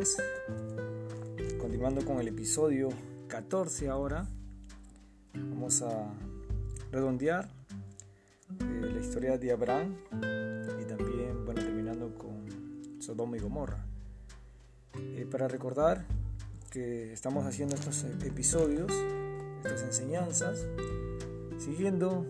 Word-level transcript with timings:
Dios. 0.00 0.16
Continuando 1.58 2.02
con 2.06 2.20
el 2.20 2.28
episodio 2.28 2.88
14 3.28 3.88
ahora, 3.88 4.26
vamos 5.34 5.82
a 5.82 6.14
redondear 6.90 7.50
eh, 8.60 8.90
la 8.94 8.98
historia 8.98 9.36
de 9.36 9.52
Abraham 9.52 9.96
y 10.80 10.84
también, 10.86 11.44
bueno, 11.44 11.60
terminando 11.60 12.14
con 12.14 12.46
Sodoma 12.98 13.36
y 13.36 13.40
Gomorra. 13.40 13.84
Eh, 14.94 15.26
para 15.30 15.48
recordar 15.48 16.06
que 16.70 17.12
estamos 17.12 17.44
haciendo 17.44 17.74
estos 17.74 18.04
episodios, 18.24 18.90
estas 19.58 19.82
enseñanzas, 19.82 20.66
siguiendo 21.58 22.24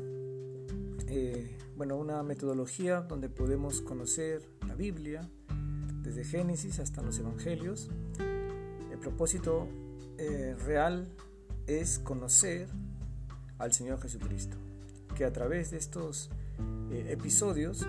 eh, 1.07 1.57
bueno, 1.77 1.97
una 1.99 2.25
metodología 2.25 3.03
donde 3.03 3.29
podemos 3.29 3.81
conocer 3.81 4.43
la 4.67 4.75
Biblia, 4.75 5.31
desde 6.11 6.25
Génesis 6.25 6.81
hasta 6.81 7.03
los 7.03 7.21
Evangelios. 7.21 7.89
El 8.91 8.99
propósito 8.99 9.69
eh, 10.19 10.57
real 10.67 11.09
es 11.69 12.01
conocer 12.01 12.69
al 13.59 13.73
Señor 13.73 14.01
Jesucristo, 14.01 14.57
que 15.15 15.25
a 15.25 15.33
través 15.33 15.71
de 15.71 15.77
estos 15.77 16.31
eh, 16.91 17.07
episodios 17.11 17.87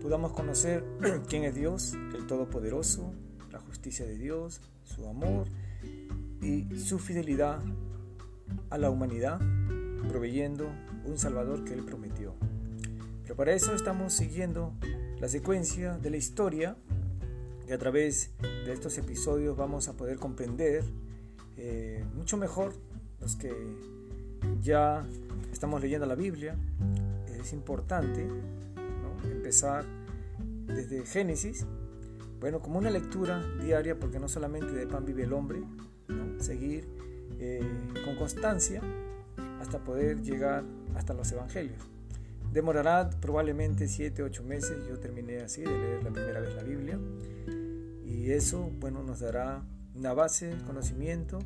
podamos 0.00 0.32
conocer 0.32 0.84
quién 1.28 1.42
es 1.42 1.56
Dios, 1.56 1.94
el 2.14 2.28
Todopoderoso, 2.28 3.12
la 3.50 3.58
justicia 3.58 4.06
de 4.06 4.16
Dios, 4.16 4.60
su 4.84 5.08
amor 5.08 5.48
y 6.40 6.78
su 6.78 7.00
fidelidad 7.00 7.60
a 8.70 8.78
la 8.78 8.90
humanidad, 8.90 9.40
proveyendo 10.08 10.70
un 11.04 11.18
Salvador 11.18 11.64
que 11.64 11.74
Él 11.74 11.84
prometió. 11.84 12.32
Pero 13.24 13.34
para 13.34 13.52
eso 13.52 13.74
estamos 13.74 14.12
siguiendo 14.12 14.72
la 15.18 15.28
secuencia 15.28 15.98
de 15.98 16.10
la 16.10 16.16
historia 16.16 16.76
y 17.70 17.72
a 17.72 17.78
través 17.78 18.30
de 18.40 18.72
estos 18.72 18.98
episodios 18.98 19.56
vamos 19.56 19.86
a 19.86 19.92
poder 19.92 20.18
comprender 20.18 20.82
eh, 21.56 22.04
mucho 22.16 22.36
mejor 22.36 22.74
los 23.20 23.36
que 23.36 23.54
ya 24.60 25.06
estamos 25.52 25.80
leyendo 25.80 26.04
la 26.04 26.16
Biblia. 26.16 26.56
Es 27.28 27.52
importante 27.52 28.26
empezar 29.22 29.84
desde 30.66 31.06
Génesis, 31.06 31.64
bueno, 32.40 32.58
como 32.58 32.76
una 32.76 32.90
lectura 32.90 33.40
diaria, 33.62 33.96
porque 33.96 34.18
no 34.18 34.28
solamente 34.28 34.72
de 34.72 34.88
pan 34.88 35.04
vive 35.04 35.22
el 35.22 35.32
hombre, 35.32 35.62
seguir 36.40 36.88
eh, 37.38 37.62
con 38.04 38.16
constancia 38.16 38.82
hasta 39.60 39.78
poder 39.78 40.22
llegar 40.22 40.64
hasta 40.96 41.14
los 41.14 41.30
evangelios. 41.30 41.78
Demorará 42.52 43.08
probablemente 43.20 43.86
7, 43.86 44.22
8 44.22 44.42
meses, 44.42 44.86
yo 44.88 44.98
terminé 44.98 45.38
así 45.38 45.62
de 45.62 45.68
leer 45.68 46.02
la 46.02 46.10
primera 46.10 46.40
vez 46.40 46.54
la 46.56 46.64
Biblia. 46.64 46.98
Y 48.04 48.32
eso, 48.32 48.70
bueno, 48.80 49.02
nos 49.04 49.20
dará 49.20 49.62
una 49.94 50.14
base, 50.14 50.56
conocimiento. 50.66 51.38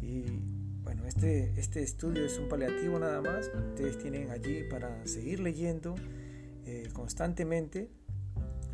Y 0.00 0.24
bueno, 0.82 1.04
este, 1.06 1.52
este 1.58 1.82
estudio 1.82 2.24
es 2.24 2.38
un 2.38 2.48
paliativo 2.48 2.98
nada 3.00 3.20
más, 3.20 3.50
ustedes 3.70 3.98
tienen 3.98 4.30
allí 4.30 4.62
para 4.70 5.04
seguir 5.04 5.40
leyendo 5.40 5.96
eh, 6.64 6.88
constantemente. 6.92 7.90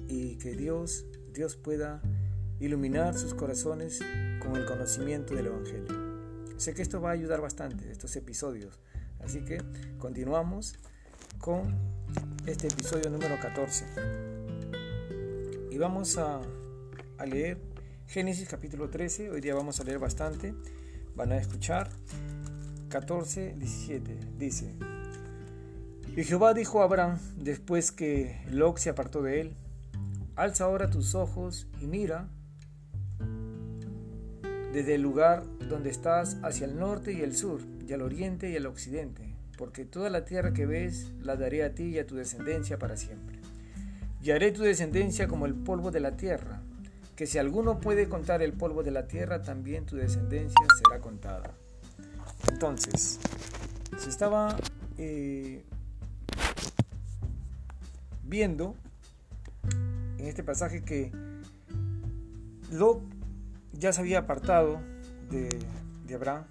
Y 0.08 0.36
que 0.36 0.52
Dios, 0.52 1.06
Dios 1.32 1.56
pueda 1.56 2.02
iluminar 2.60 3.16
sus 3.16 3.32
corazones 3.32 4.00
con 4.40 4.56
el 4.56 4.66
conocimiento 4.66 5.34
del 5.34 5.46
Evangelio. 5.46 6.12
Sé 6.58 6.74
que 6.74 6.82
esto 6.82 7.00
va 7.00 7.10
a 7.10 7.12
ayudar 7.12 7.40
bastante, 7.40 7.90
estos 7.90 8.14
episodios. 8.14 8.78
Así 9.20 9.42
que 9.44 9.58
continuamos 9.98 10.78
con 11.42 11.74
este 12.46 12.68
episodio 12.68 13.10
número 13.10 13.34
14. 13.40 13.84
Y 15.72 15.76
vamos 15.76 16.16
a, 16.16 16.40
a 17.18 17.26
leer 17.26 17.58
Génesis 18.06 18.48
capítulo 18.48 18.88
13. 18.88 19.28
Hoy 19.28 19.40
día 19.40 19.52
vamos 19.52 19.80
a 19.80 19.84
leer 19.84 19.98
bastante. 19.98 20.54
Van 21.16 21.32
a 21.32 21.36
escuchar 21.36 21.90
14, 22.90 23.56
17. 23.58 24.18
Dice, 24.38 24.72
y 26.16 26.22
Jehová 26.22 26.54
dijo 26.54 26.80
a 26.80 26.84
Abraham, 26.84 27.18
después 27.36 27.90
que 27.90 28.40
Lot 28.48 28.78
se 28.78 28.90
apartó 28.90 29.20
de 29.20 29.40
él, 29.40 29.56
alza 30.36 30.64
ahora 30.64 30.90
tus 30.90 31.16
ojos 31.16 31.66
y 31.80 31.86
mira 31.86 32.28
desde 34.72 34.94
el 34.94 35.02
lugar 35.02 35.42
donde 35.68 35.90
estás 35.90 36.36
hacia 36.44 36.66
el 36.66 36.78
norte 36.78 37.12
y 37.12 37.22
el 37.22 37.34
sur, 37.34 37.62
y 37.84 37.92
al 37.92 38.02
oriente 38.02 38.48
y 38.48 38.56
al 38.56 38.66
occidente, 38.66 39.31
porque 39.62 39.84
toda 39.84 40.10
la 40.10 40.24
tierra 40.24 40.52
que 40.52 40.66
ves 40.66 41.12
la 41.20 41.36
daré 41.36 41.62
a 41.62 41.72
ti 41.72 41.84
y 41.84 41.98
a 42.00 42.04
tu 42.04 42.16
descendencia 42.16 42.80
para 42.80 42.96
siempre. 42.96 43.38
Y 44.20 44.32
haré 44.32 44.50
tu 44.50 44.62
descendencia 44.62 45.28
como 45.28 45.46
el 45.46 45.54
polvo 45.54 45.92
de 45.92 46.00
la 46.00 46.16
tierra, 46.16 46.60
que 47.14 47.28
si 47.28 47.38
alguno 47.38 47.78
puede 47.78 48.08
contar 48.08 48.42
el 48.42 48.54
polvo 48.54 48.82
de 48.82 48.90
la 48.90 49.06
tierra, 49.06 49.40
también 49.44 49.86
tu 49.86 49.94
descendencia 49.94 50.66
será 50.82 51.00
contada. 51.00 51.54
Entonces, 52.50 53.20
se 53.96 54.08
estaba 54.10 54.56
eh, 54.98 55.62
viendo 58.24 58.74
en 60.18 60.26
este 60.26 60.42
pasaje 60.42 60.82
que 60.82 61.12
Lot 62.72 63.00
ya 63.74 63.92
se 63.92 64.00
había 64.00 64.18
apartado 64.18 64.80
de, 65.30 65.56
Abraham. 66.12 66.46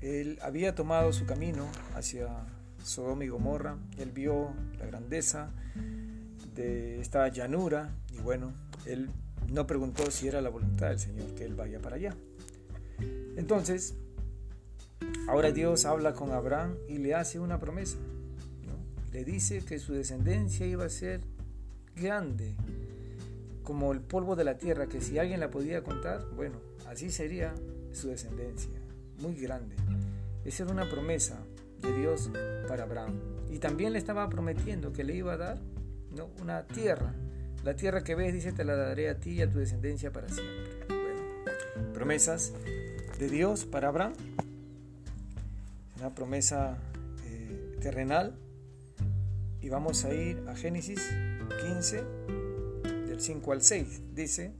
Él 0.00 0.38
había 0.42 0.74
tomado 0.74 1.12
su 1.12 1.26
camino 1.26 1.66
hacia 1.94 2.28
Sodoma 2.82 3.24
y 3.24 3.28
Gomorra. 3.28 3.76
Él 3.98 4.12
vio 4.12 4.54
la 4.78 4.86
grandeza 4.86 5.50
de 6.54 7.00
esta 7.00 7.28
llanura 7.28 7.94
y 8.12 8.18
bueno, 8.20 8.52
él 8.86 9.10
no 9.52 9.66
preguntó 9.66 10.10
si 10.10 10.28
era 10.28 10.40
la 10.40 10.50
voluntad 10.50 10.88
del 10.88 10.98
Señor 10.98 11.34
que 11.34 11.44
él 11.44 11.54
vaya 11.54 11.80
para 11.80 11.96
allá. 11.96 12.14
Entonces, 13.36 13.94
ahora 15.28 15.52
Dios 15.52 15.84
habla 15.84 16.12
con 16.12 16.32
Abraham 16.32 16.76
y 16.88 16.98
le 16.98 17.14
hace 17.14 17.38
una 17.38 17.58
promesa. 17.58 17.98
Le 19.12 19.24
dice 19.24 19.64
que 19.64 19.78
su 19.78 19.94
descendencia 19.94 20.66
iba 20.66 20.84
a 20.84 20.90
ser 20.90 21.20
grande, 21.96 22.54
como 23.62 23.92
el 23.92 24.00
polvo 24.00 24.36
de 24.36 24.44
la 24.44 24.58
tierra, 24.58 24.86
que 24.86 25.00
si 25.00 25.18
alguien 25.18 25.40
la 25.40 25.50
podía 25.50 25.82
contar, 25.82 26.26
bueno, 26.36 26.60
así 26.86 27.10
sería 27.10 27.54
su 27.92 28.08
descendencia, 28.08 28.77
muy 29.18 29.34
grande. 29.34 29.76
Esa 30.44 30.64
era 30.64 30.72
una 30.72 30.88
promesa 30.88 31.38
de 31.80 31.92
Dios 31.92 32.30
para 32.68 32.84
Abraham. 32.84 33.14
Y 33.50 33.58
también 33.58 33.92
le 33.92 33.98
estaba 33.98 34.28
prometiendo 34.28 34.92
que 34.92 35.04
le 35.04 35.14
iba 35.14 35.34
a 35.34 35.36
dar 35.36 35.58
una 36.40 36.66
tierra. 36.66 37.14
La 37.64 37.74
tierra 37.74 38.04
que 38.04 38.14
ves, 38.14 38.32
dice, 38.32 38.52
te 38.52 38.64
la 38.64 38.76
daré 38.76 39.08
a 39.08 39.18
ti 39.18 39.30
y 39.30 39.42
a 39.42 39.50
tu 39.50 39.58
descendencia 39.58 40.12
para 40.12 40.28
siempre. 40.28 40.86
Bueno, 40.88 41.92
promesas 41.92 42.52
de 43.18 43.28
Dios 43.28 43.64
para 43.64 43.88
Abraham. 43.88 44.12
Una 45.98 46.14
promesa 46.14 46.78
eh, 47.24 47.76
terrenal. 47.80 48.38
Y 49.60 49.68
vamos 49.68 50.04
a 50.04 50.14
ir 50.14 50.44
a 50.48 50.54
Génesis 50.54 51.00
15 51.60 52.28
5 53.20 53.52
al 53.52 53.62
6. 53.62 54.14
Dice, 54.14 54.52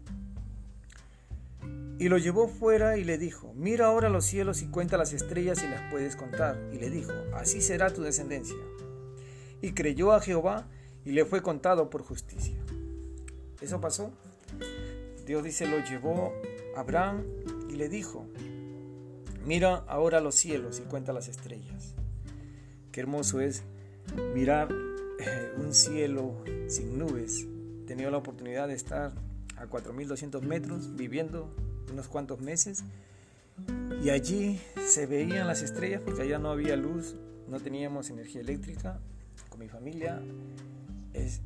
y 1.99 2.09
lo 2.09 2.19
llevó 2.19 2.47
fuera 2.47 2.97
y 2.97 3.03
le 3.03 3.19
dijo, 3.19 3.53
mira 3.55 3.87
ahora 3.87 4.09
los 4.09 4.25
cielos 4.25 4.63
y 4.63 4.69
cuenta 4.69 4.97
las 4.97 5.13
estrellas 5.13 5.63
y 5.65 5.69
las 5.69 5.91
puedes 5.91 6.15
contar. 6.15 6.57
Y 6.73 6.79
le 6.79 6.91
dijo, 6.91 7.13
así 7.35 7.61
será 7.61 7.93
tu 7.93 8.03
descendencia. 8.03 8.57
Y 9.61 9.73
creyó 9.73 10.13
a 10.13 10.21
Jehová 10.21 10.69
y 11.05 11.11
le 11.11 11.25
fue 11.25 11.43
contado 11.43 11.91
por 11.91 12.03
justicia. 12.03 12.57
Eso 13.61 13.81
pasó. 13.81 14.13
Dios 15.27 15.43
dice, 15.43 15.67
lo 15.67 15.85
llevó 15.85 16.33
Abraham 16.77 17.25
y 17.69 17.75
le 17.75 17.89
dijo, 17.89 18.29
mira 19.45 19.85
ahora 19.89 20.21
los 20.21 20.37
cielos 20.37 20.79
y 20.79 20.83
cuenta 20.89 21.13
las 21.13 21.27
estrellas. 21.27 21.97
Qué 22.93 23.01
hermoso 23.01 23.41
es 23.41 23.65
mirar 24.35 24.69
eh, 25.19 25.53
un 25.57 25.75
cielo 25.75 26.45
sin 26.69 26.97
nubes, 26.97 27.45
tenido 27.89 28.13
la 28.13 28.19
oportunidad 28.19 28.69
de 28.69 28.75
estar 28.75 29.13
a 29.57 29.67
4.200 29.67 30.43
metros 30.43 30.95
viviendo 30.95 31.53
unos 31.93 32.09
cuantos 32.09 32.41
meses 32.41 32.85
y 34.03 34.11
allí 34.11 34.61
se 34.87 35.07
veían 35.07 35.47
las 35.47 35.63
estrellas 35.63 36.03
porque 36.05 36.23
allá 36.23 36.39
no 36.39 36.51
había 36.51 36.77
luz, 36.77 37.17
no 37.49 37.59
teníamos 37.61 38.11
energía 38.11 38.41
eléctrica. 38.41 39.01
Con 39.49 39.61
mi 39.61 39.69
familia 39.69 40.23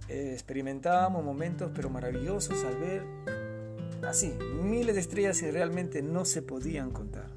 experimentábamos 0.08 1.24
momentos 1.24 1.70
pero 1.74 1.88
maravillosos 1.88 2.62
al 2.64 2.76
ver 2.76 3.02
así 4.06 4.34
miles 4.62 4.94
de 4.94 5.00
estrellas 5.00 5.40
y 5.42 5.50
realmente 5.50 6.02
no 6.02 6.24
se 6.24 6.42
podían 6.42 6.90
contar. 6.90 7.28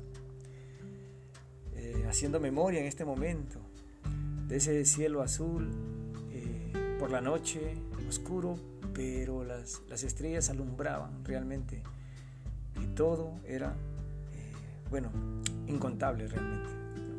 Eh, 1.76 2.06
haciendo 2.10 2.40
memoria 2.40 2.80
en 2.80 2.88
este 2.88 3.06
momento 3.06 3.60
de 4.48 4.58
ese 4.58 4.86
cielo 4.86 5.22
azul 5.22 5.70
eh, 6.32 6.98
por 7.00 7.12
la 7.12 7.22
noche 7.22 7.76
oscuro 8.08 8.58
pero 8.94 9.44
las, 9.44 9.82
estrellas 10.04 10.50
alumbraban 10.50 11.24
realmente 11.26 11.84
todo 12.96 13.40
era, 13.46 13.76
eh, 14.34 14.54
bueno, 14.90 15.12
incontable 15.68 16.28
realmente, 16.28 16.70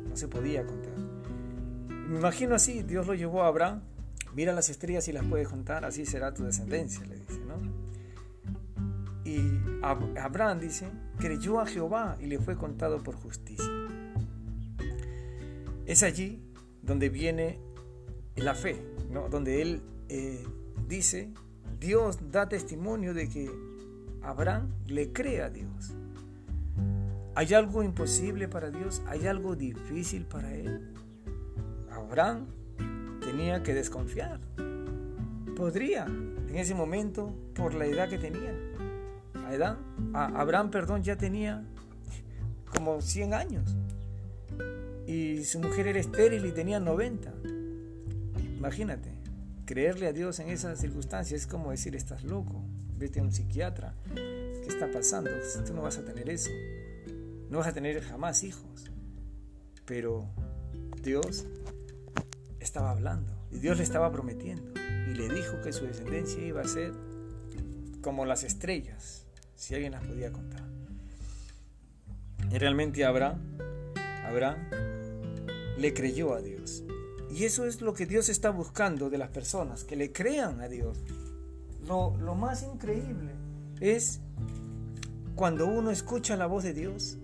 no, 0.09 0.17
se 0.17 0.27
podía 0.27 0.65
contar. 0.65 0.93
me 1.87 2.17
imagino 2.17 2.55
así, 2.55 2.83
Dios 2.83 3.07
lo 3.07 3.13
llevó 3.13 3.43
a 3.43 3.47
Abraham, 3.47 3.81
mira 4.33 4.53
las 4.53 4.69
estrellas 4.69 5.07
y 5.07 5.13
las 5.13 5.25
puedes 5.25 5.47
contar, 5.47 5.85
así 5.85 6.05
será 6.05 6.33
tu 6.33 6.43
descendencia, 6.43 7.05
le 7.05 7.15
dice, 7.15 7.39
¿no? 7.45 7.57
Y 9.23 9.59
Abraham 9.83 10.59
dice, 10.59 10.87
creyó 11.17 11.59
a 11.59 11.65
Jehová 11.65 12.17
y 12.19 12.27
le 12.27 12.39
fue 12.39 12.55
contado 12.55 13.03
por 13.03 13.15
justicia. 13.15 13.65
Es 15.85 16.01
allí 16.03 16.41
donde 16.81 17.09
viene 17.09 17.59
la 18.37 18.55
fe, 18.55 18.81
¿no? 19.11 19.27
donde 19.27 19.61
él 19.61 19.81
eh, 20.09 20.45
dice, 20.87 21.33
Dios 21.79 22.31
da 22.31 22.47
testimonio 22.47 23.13
de 23.13 23.27
que 23.27 23.51
Abraham 24.27 24.73
le 24.87 25.13
cree 25.13 25.41
a 25.41 25.49
Dios. 25.49 25.95
¿Hay 27.33 27.53
algo 27.53 27.81
imposible 27.81 28.49
para 28.49 28.71
Dios? 28.71 29.01
¿Hay 29.07 29.25
algo 29.25 29.55
difícil 29.55 30.25
para 30.25 30.53
él? 30.53 30.93
Abraham 31.89 32.47
tenía 33.21 33.63
que 33.63 33.73
desconfiar. 33.73 34.41
Podría, 35.55 36.07
en 36.07 36.55
ese 36.57 36.75
momento, 36.75 37.33
por 37.55 37.73
la 37.73 37.85
edad 37.85 38.09
que 38.09 38.17
tenía. 38.17 38.53
Abraham, 40.13 40.71
perdón, 40.71 41.03
ya 41.03 41.15
tenía 41.15 41.63
como 42.75 42.99
100 42.99 43.33
años. 43.33 43.77
Y 45.05 45.45
su 45.45 45.61
mujer 45.61 45.87
era 45.87 45.99
estéril 45.99 46.45
y 46.45 46.51
tenía 46.51 46.81
90. 46.81 47.33
Imagínate, 48.57 49.09
creerle 49.65 50.07
a 50.07 50.11
Dios 50.11 50.39
en 50.39 50.49
esas 50.49 50.79
circunstancias 50.79 51.41
es 51.41 51.47
como 51.47 51.71
decir, 51.71 51.95
estás 51.95 52.25
loco, 52.25 52.61
vete 52.97 53.19
a 53.19 53.23
un 53.23 53.31
psiquiatra. 53.31 53.95
¿Qué 54.13 54.67
está 54.67 54.91
pasando? 54.91 55.29
Tú 55.65 55.73
no 55.73 55.81
vas 55.81 55.97
a 55.97 56.05
tener 56.05 56.29
eso. 56.29 56.49
No 57.49 57.59
vas 57.59 57.67
a 57.67 57.73
tener 57.73 58.01
jamás 58.01 58.43
hijos. 58.43 58.91
Pero 59.85 60.27
Dios 61.01 61.45
estaba 62.59 62.91
hablando 62.91 63.31
y 63.51 63.59
Dios 63.59 63.77
le 63.77 63.83
estaba 63.83 64.11
prometiendo 64.11 64.73
y 65.07 65.13
le 65.13 65.29
dijo 65.29 65.61
que 65.63 65.71
su 65.71 65.85
descendencia 65.85 66.45
iba 66.45 66.61
a 66.61 66.67
ser 66.67 66.91
como 68.01 68.25
las 68.25 68.43
estrellas, 68.43 69.25
si 69.55 69.73
alguien 69.73 69.93
las 69.93 70.03
podía 70.03 70.31
contar. 70.31 70.63
Y 72.51 72.57
realmente 72.57 73.05
Abraham, 73.05 73.39
Abraham 74.25 74.57
le 75.77 75.93
creyó 75.93 76.33
a 76.33 76.41
Dios. 76.41 76.83
Y 77.29 77.43
eso 77.43 77.65
es 77.65 77.81
lo 77.81 77.93
que 77.93 78.05
Dios 78.05 78.29
está 78.29 78.49
buscando 78.49 79.09
de 79.09 79.17
las 79.17 79.29
personas, 79.29 79.83
que 79.83 79.95
le 79.95 80.11
crean 80.11 80.61
a 80.61 80.67
Dios. 80.67 80.97
Lo, 81.87 82.15
lo 82.17 82.35
más 82.35 82.63
increíble 82.63 83.31
es 83.79 84.19
cuando 85.35 85.67
uno 85.67 85.91
escucha 85.91 86.35
la 86.35 86.47
voz 86.47 86.63
de 86.63 86.73
Dios 86.73 87.17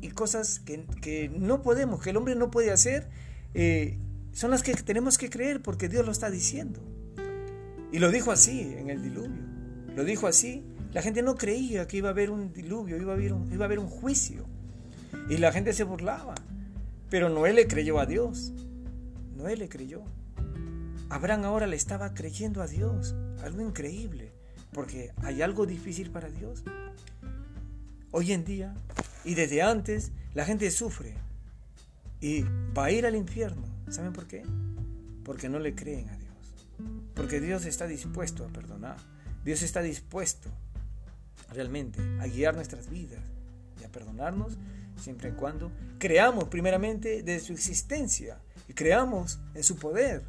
y 0.00 0.08
cosas 0.10 0.60
que, 0.60 1.28
no 1.28 1.62
podemos, 1.62 2.02
que 2.02 2.10
el 2.10 2.16
hombre 2.16 2.34
no 2.34 2.50
puede 2.50 2.70
hacer, 2.70 3.08
eh, 3.54 3.98
son 4.32 4.50
las 4.50 4.62
que 4.62 4.74
tenemos 4.74 5.18
que 5.18 5.30
creer 5.30 5.62
porque 5.62 5.88
Dios 5.88 6.04
lo 6.04 6.12
está 6.12 6.30
diciendo. 6.30 6.80
Y 7.92 7.98
lo 7.98 8.10
dijo 8.10 8.30
así 8.32 8.74
en 8.76 8.90
el 8.90 9.02
diluvio. 9.02 9.42
Lo 9.94 10.04
dijo 10.04 10.26
así. 10.26 10.64
La 10.92 11.02
gente 11.02 11.22
no 11.22 11.36
creía 11.36 11.86
que 11.86 11.98
iba 11.98 12.08
a 12.08 12.12
haber 12.12 12.30
un 12.30 12.52
diluvio, 12.52 12.96
iba 12.96 13.12
a 13.12 13.16
haber 13.16 13.34
iba 13.52 13.64
a 13.64 13.66
haber 13.66 13.78
un 13.78 13.88
juicio. 13.88 14.44
Y 15.28 15.38
la 15.38 15.52
gente 15.52 15.72
se 15.72 15.84
burlaba. 15.84 16.34
Pero 17.10 17.28
Noé 17.28 17.52
le 17.52 17.66
creyó 17.66 17.98
a 17.98 18.06
Dios. 18.06 18.52
Noé 19.36 19.56
le 19.56 19.68
creyó. 19.68 20.02
Abraham 21.08 21.44
ahora 21.44 21.66
le 21.66 21.76
estaba 21.76 22.14
creyendo 22.14 22.62
a 22.62 22.66
Dios. 22.66 23.14
Algo 23.42 23.60
increíble. 23.60 24.32
Porque 24.72 25.12
hay 25.22 25.42
algo 25.42 25.66
difícil 25.66 26.10
para 26.10 26.28
Dios. 26.28 26.64
Hoy 28.10 28.32
en 28.32 28.44
día, 28.44 28.74
y 29.24 29.34
desde 29.34 29.62
antes, 29.62 30.12
la 30.34 30.44
gente 30.44 30.70
sufre. 30.70 31.14
Y 32.20 32.42
va 32.76 32.86
a 32.86 32.90
ir 32.90 33.04
al 33.04 33.14
infierno 33.14 33.76
¿Saben 33.90 34.12
por 34.12 34.26
qué? 34.26 34.42
Porque 35.24 35.48
no 35.48 35.58
le 35.58 35.74
creen 35.74 36.08
a 36.08 36.16
Dios. 36.16 36.32
Porque 37.14 37.40
Dios 37.40 37.64
está 37.66 37.86
dispuesto 37.86 38.44
a 38.44 38.48
perdonar. 38.48 38.96
Dios 39.44 39.62
está 39.62 39.80
dispuesto 39.80 40.50
realmente 41.52 42.00
a 42.20 42.26
guiar 42.26 42.56
nuestras 42.56 42.90
vidas 42.90 43.22
y 43.80 43.84
a 43.84 43.88
perdonarnos 43.88 44.58
siempre 45.00 45.28
y 45.28 45.32
cuando 45.32 45.70
creamos 45.98 46.48
primeramente 46.48 47.22
de 47.22 47.38
su 47.38 47.52
existencia 47.52 48.40
y 48.68 48.72
creamos 48.72 49.38
en 49.54 49.62
su 49.62 49.76
poder 49.76 50.24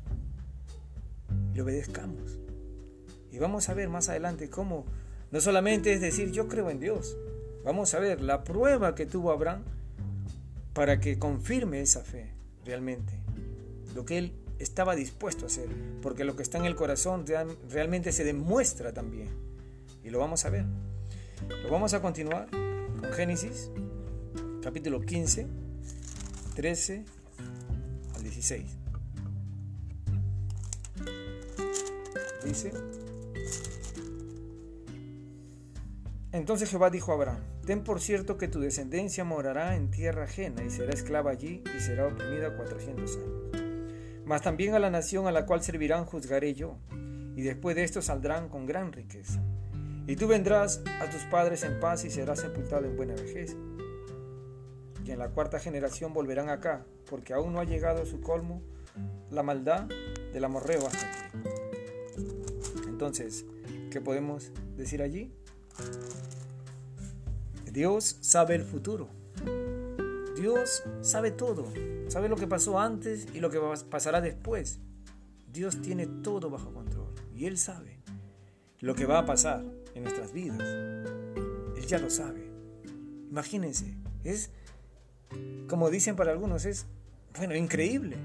y 1.57 1.59
obedezcamos. 1.59 2.37
Y 3.31 3.39
vamos 3.39 3.67
a 3.67 3.73
ver 3.73 3.89
más 3.89 4.09
adelante 4.09 4.49
cómo 4.49 4.85
no 5.31 5.41
solamente 5.41 5.91
es 5.91 6.01
decir 6.01 6.31
yo 6.31 6.47
creo 6.47 6.69
en 6.69 6.79
Dios, 6.79 7.17
vamos 7.65 7.93
a 7.95 7.99
ver 7.99 8.21
la 8.21 8.43
prueba 8.43 8.93
que 8.93 9.07
tuvo 9.07 9.31
Abraham 9.31 9.63
para 10.73 10.99
que 10.99 11.17
confirme 11.17 11.81
esa 11.81 12.01
fe 12.01 12.31
realmente 12.63 13.13
lo 13.95 14.05
que 14.05 14.19
él 14.19 14.33
estaba 14.59 14.95
dispuesto 14.95 15.45
a 15.45 15.47
hacer, 15.47 15.67
porque 16.03 16.23
lo 16.23 16.35
que 16.35 16.43
está 16.43 16.59
en 16.59 16.65
el 16.65 16.75
corazón 16.75 17.25
realmente 17.69 18.11
se 18.11 18.23
demuestra 18.23 18.93
también. 18.93 19.29
Y 20.03 20.11
lo 20.11 20.19
vamos 20.19 20.45
a 20.45 20.51
ver. 20.51 20.65
Lo 21.63 21.71
vamos 21.71 21.93
a 21.93 22.01
continuar 22.01 22.49
con 22.49 23.11
Génesis, 23.13 23.71
capítulo 24.61 25.01
15, 25.01 25.47
13 26.55 27.05
al 28.15 28.23
16. 28.23 28.76
Dice, 32.47 32.71
entonces 36.31 36.69
Jehová 36.69 36.89
dijo 36.89 37.11
a 37.11 37.15
Abraham, 37.15 37.43
ten 37.65 37.83
por 37.83 37.99
cierto 37.99 38.37
que 38.37 38.47
tu 38.47 38.61
descendencia 38.61 39.25
morará 39.25 39.75
en 39.75 39.91
tierra 39.91 40.23
ajena 40.23 40.63
y 40.63 40.69
será 40.69 40.93
esclava 40.93 41.31
allí 41.31 41.61
y 41.75 41.81
será 41.81 42.07
oprimida 42.07 42.55
400 42.55 43.17
años. 43.17 44.23
Mas 44.25 44.43
también 44.43 44.75
a 44.75 44.79
la 44.79 44.89
nación 44.89 45.27
a 45.27 45.31
la 45.31 45.45
cual 45.45 45.61
servirán 45.61 46.05
juzgaré 46.05 46.53
yo, 46.53 46.77
y 47.35 47.41
después 47.41 47.75
de 47.75 47.83
esto 47.83 48.01
saldrán 48.01 48.47
con 48.47 48.65
gran 48.65 48.93
riqueza. 48.93 49.43
Y 50.07 50.15
tú 50.15 50.27
vendrás 50.27 50.81
a 51.01 51.09
tus 51.09 51.23
padres 51.23 51.63
en 51.63 51.81
paz 51.81 52.05
y 52.05 52.09
serás 52.09 52.39
sepultado 52.39 52.85
en 52.85 52.95
buena 52.95 53.13
vejez. 53.13 53.57
Y 55.03 55.11
en 55.11 55.19
la 55.19 55.29
cuarta 55.29 55.59
generación 55.59 56.13
volverán 56.13 56.49
acá, 56.49 56.85
porque 57.09 57.33
aún 57.33 57.51
no 57.51 57.59
ha 57.59 57.65
llegado 57.65 58.03
a 58.03 58.05
su 58.05 58.21
colmo 58.21 58.61
la 59.31 59.43
maldad 59.43 59.87
del 60.33 60.45
amorreo 60.45 60.87
hasta 60.87 61.07
aquí. 61.07 61.16
Entonces, 62.97 63.45
¿qué 63.91 64.01
podemos 64.01 64.51
decir 64.75 65.03
allí? 65.03 65.31
Dios 67.71 68.17
sabe 68.21 68.55
el 68.55 68.63
futuro. 68.63 69.07
Dios 70.35 70.81
sabe 71.01 71.29
todo. 71.29 71.71
Sabe 72.07 72.27
lo 72.27 72.35
que 72.37 72.47
pasó 72.47 72.79
antes 72.79 73.27
y 73.35 73.39
lo 73.39 73.51
que 73.51 73.59
pasará 73.87 74.19
después. 74.19 74.79
Dios 75.53 75.79
tiene 75.83 76.07
todo 76.07 76.49
bajo 76.49 76.73
control 76.73 77.13
y 77.35 77.45
Él 77.45 77.59
sabe 77.59 77.99
lo 78.79 78.95
que 78.95 79.05
va 79.05 79.19
a 79.19 79.25
pasar 79.27 79.63
en 79.93 80.01
nuestras 80.01 80.33
vidas. 80.33 80.59
Él 81.77 81.85
ya 81.85 81.99
lo 81.99 82.09
sabe. 82.09 82.49
Imagínense, 83.29 83.95
es 84.23 84.49
como 85.69 85.91
dicen 85.91 86.15
para 86.15 86.31
algunos, 86.31 86.65
es, 86.65 86.87
bueno, 87.37 87.55
increíble. 87.55 88.17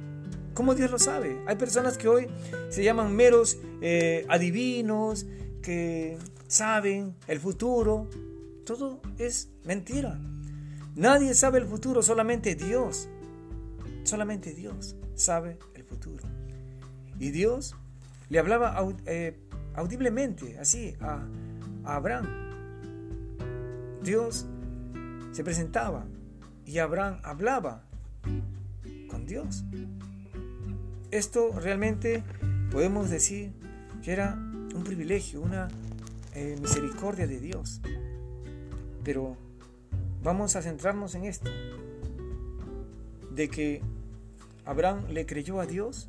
¿Cómo 0.55 0.75
Dios 0.75 0.91
lo 0.91 0.99
sabe? 0.99 1.43
Hay 1.47 1.57
personas 1.57 1.97
que 1.97 2.09
hoy 2.09 2.27
se 2.69 2.85
llaman 2.85 3.15
meros 3.15 3.59
eh, 3.81 4.27
adivinos, 4.29 5.27
que 5.63 6.19
saben 6.47 7.17
el 7.27 7.41
futuro. 7.41 8.09
Todo 8.67 9.01
es 9.19 9.51
mentira. 9.65 10.21
Nadie 10.95 11.35
sabe 11.35 11.59
el 11.59 11.67
futuro, 11.67 12.03
solamente 12.03 12.55
Dios. 12.55 13.09
Solamente 14.05 14.53
Dios 14.53 14.97
sabe 15.15 15.59
el 15.75 15.85
futuro. 15.85 16.25
Y 17.19 17.31
Dios 17.31 17.75
le 18.29 18.39
hablaba 18.39 18.77
eh, 19.07 19.39
audiblemente, 19.75 20.59
así, 20.59 20.95
a, 21.01 21.27
Abraham. 21.85 22.27
Dios 24.03 24.47
se 25.33 25.45
presentaba 25.45 26.07
y 26.65 26.79
Abraham 26.79 27.21
hablaba 27.23 27.85
con 29.09 29.27
Dios. 29.27 29.65
Esto 31.13 31.53
realmente 31.61 32.25
podemos 32.71 33.11
decir 33.11 33.53
que 34.03 34.13
era 34.13 34.35
un 34.75 34.83
privilegio, 34.83 35.43
una 35.43 35.69
eh, 36.35 36.57
misericordia 36.59 37.27
de 37.27 37.39
Dios. 37.39 37.83
Pero 39.05 39.37
vamos 40.23 40.57
a 40.57 40.63
centrarnos 40.63 41.15
en 41.15 41.25
esto, 41.25 41.51
de 43.31 43.49
que 43.49 43.83
Abraham 44.65 45.05
le 45.11 45.27
creyó 45.27 45.61
a 45.61 45.67
Dios 45.67 46.09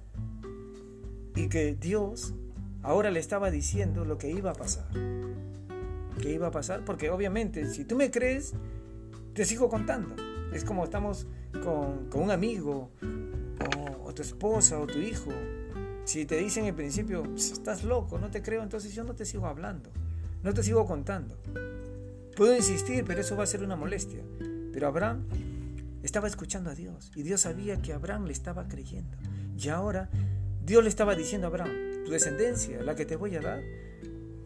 y 1.35 1.49
que 1.49 1.75
Dios 1.75 2.33
ahora 2.81 3.11
le 3.11 3.19
estaba 3.19 3.51
diciendo 3.51 4.05
lo 4.05 4.17
que 4.17 4.31
iba 4.31 4.51
a 4.51 4.55
pasar. 4.55 4.87
¿Qué 6.21 6.31
iba 6.31 6.47
a 6.47 6.51
pasar? 6.51 6.85
Porque 6.85 7.09
obviamente 7.09 7.69
si 7.69 7.83
tú 7.83 7.97
me 7.97 8.09
crees, 8.09 8.53
te 9.33 9.43
sigo 9.43 9.67
contando. 9.67 10.15
Es 10.53 10.63
como 10.63 10.85
estamos 10.85 11.27
con, 11.61 12.07
un 12.13 12.31
amigo 12.31 12.89
tu 14.13 14.21
esposa 14.21 14.79
o 14.79 14.87
tu 14.87 14.99
hijo. 14.99 15.31
Si 16.05 16.25
te 16.25 16.37
dicen 16.37 16.65
en 16.65 16.75
principio, 16.75 17.23
estás 17.35 17.83
loco, 17.83 18.19
no 18.19 18.29
te 18.29 18.41
creo, 18.41 18.63
entonces 18.63 18.93
yo 18.93 19.03
no 19.03 19.15
te 19.15 19.25
sigo 19.25 19.47
hablando, 19.47 19.89
no 20.43 20.53
te 20.53 20.63
sigo 20.63 20.85
contando. 20.85 21.37
Puedo 22.35 22.55
insistir, 22.55 23.05
pero 23.05 23.21
eso 23.21 23.35
va 23.35 23.43
a 23.43 23.47
ser 23.47 23.63
una 23.63 23.75
molestia. 23.75 24.23
Pero 24.73 24.87
Abraham 24.87 25.27
estaba 26.01 26.27
escuchando 26.27 26.69
a 26.69 26.75
Dios 26.75 27.11
y 27.15 27.23
Dios 27.23 27.41
sabía 27.41 27.81
que 27.81 27.93
Abraham 27.93 28.25
le 28.25 28.33
estaba 28.33 28.67
creyendo. 28.67 29.17
Y 29.57 29.69
ahora 29.69 30.09
Dios 30.65 30.83
le 30.83 30.89
estaba 30.89 31.15
diciendo 31.15 31.47
a 31.47 31.49
Abraham, 31.49 32.03
tu 32.05 32.11
descendencia, 32.11 32.81
la 32.81 32.95
que 32.95 33.05
te 33.05 33.15
voy 33.15 33.35
a 33.35 33.41
dar, 33.41 33.61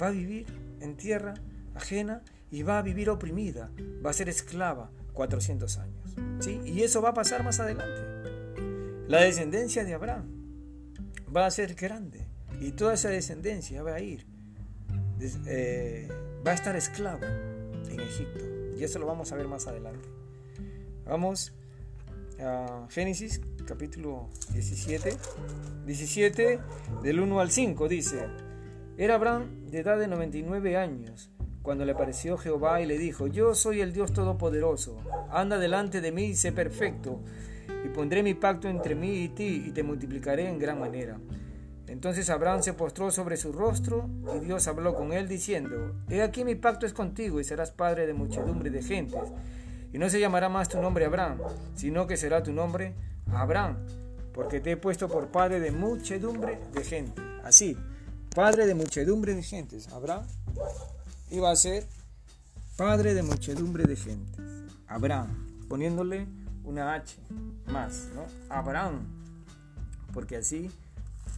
va 0.02 0.08
a 0.08 0.12
vivir 0.12 0.46
en 0.82 0.98
tierra 0.98 1.34
ajena 1.76 2.24
y 2.52 2.64
va 2.64 2.80
a 2.80 2.82
vivir 2.82 3.10
oprimida, 3.10 3.72
va 4.06 4.10
a 4.10 4.14
ser 4.14 4.30
esclava 4.30 4.92
400 5.14 5.78
años. 5.78 6.16
¿sí? 6.40 6.62
Y 6.66 6.84
eso 6.84 7.02
va 7.02 7.10
a 7.10 7.14
pasar 7.14 7.44
más 7.44 7.60
adelante. 7.60 8.17
La 9.08 9.22
descendencia 9.22 9.86
de 9.86 9.94
Abraham 9.94 10.26
va 11.34 11.46
a 11.46 11.52
ser 11.52 11.76
grande 11.76 12.28
y 12.60 12.72
toda 12.72 12.96
esa 12.96 13.08
descendencia 13.08 13.82
va 13.82 13.96
a 13.96 14.02
ir, 14.02 14.26
eh, 15.48 16.10
va 16.46 16.52
a 16.52 16.54
estar 16.54 16.76
esclava 16.76 17.26
en 17.90 18.00
Egipto. 18.02 18.44
Y 18.78 18.84
eso 18.84 19.00
lo 19.00 19.06
vamos 19.06 19.32
a 19.32 19.38
ver 19.38 19.48
más 19.48 19.66
adelante. 19.68 20.10
Vamos 21.06 21.54
a 22.42 22.86
Génesis 22.90 23.40
capítulo 23.66 24.28
17. 24.52 25.18
17 25.86 26.60
del 27.02 27.20
1 27.22 27.40
al 27.40 27.50
5 27.50 27.88
dice, 27.88 28.26
era 28.98 29.16
Abraham 29.16 29.68
de 29.68 29.80
edad 29.80 29.98
de 29.98 30.08
99 30.08 30.76
años 30.76 31.32
cuando 31.62 31.86
le 31.86 31.94
apareció 31.94 32.38
Jehová 32.38 32.82
y 32.82 32.86
le 32.86 32.98
dijo, 32.98 33.28
yo 33.28 33.56
soy 33.56 33.80
el 33.80 33.94
Dios 33.94 34.12
Todopoderoso, 34.12 35.00
anda 35.30 35.58
delante 35.58 36.02
de 36.02 36.12
mí 36.12 36.26
y 36.26 36.36
sé 36.36 36.52
perfecto, 36.52 37.22
y 37.84 37.90
pondré 37.90 38.24
mi 38.24 38.34
pacto 38.34 38.68
entre 38.68 38.96
mí 38.96 39.24
y 39.24 39.30
ti 39.30 39.64
y 39.68 39.72
te 39.72 39.84
multiplicaré 39.84 40.48
en 40.48 40.60
gran 40.60 40.80
manera. 40.80 41.20
Entonces 41.88 42.30
Abraham 42.30 42.62
se 42.64 42.74
postró 42.74 43.12
sobre 43.12 43.38
su 43.38 43.54
rostro 43.54 44.10
y 44.36 44.40
Dios 44.40 44.68
habló 44.68 44.94
con 44.94 45.14
él 45.14 45.28
diciendo, 45.28 45.96
He 46.10 46.22
aquí 46.22 46.44
mi 46.44 46.56
pacto 46.56 46.86
es 46.86 46.94
contigo 46.94 47.40
y 47.40 47.46
serás 47.46 47.72
padre 47.72 48.06
de 48.06 48.14
muchedumbre 48.14 48.70
de 48.70 48.84
gentes. 48.84 49.22
Y 49.94 49.98
no 49.98 50.10
se 50.10 50.20
llamará 50.20 50.50
más 50.50 50.68
tu 50.68 50.82
nombre 50.82 51.06
Abraham, 51.06 51.40
sino 51.76 52.06
que 52.06 52.18
será 52.18 52.44
tu 52.44 52.52
nombre 52.52 52.94
Abraham, 53.32 53.78
porque 54.34 54.60
te 54.60 54.72
he 54.72 54.78
puesto 54.78 55.08
por 55.08 55.30
padre 55.30 55.62
de 55.62 55.72
muchedumbre 55.72 56.60
de 56.74 56.84
gente. 56.84 57.22
Así, 57.44 57.78
padre 58.36 58.68
de 58.68 58.76
muchedumbre 58.76 59.34
de 59.34 59.44
gentes. 59.44 59.88
Abraham 59.88 60.28
iba 61.32 61.50
a 61.50 61.56
ser 61.56 61.86
padre 62.76 63.14
de 63.14 63.24
muchedumbre 63.24 63.86
de 63.86 63.96
gentes. 63.96 64.46
Abraham, 64.88 65.66
poniéndole 65.70 66.28
una 66.68 66.94
H 66.94 67.16
más, 67.72 68.10
¿no? 68.14 68.26
Abraham, 68.50 69.02
porque 70.14 70.38
así 70.38 70.70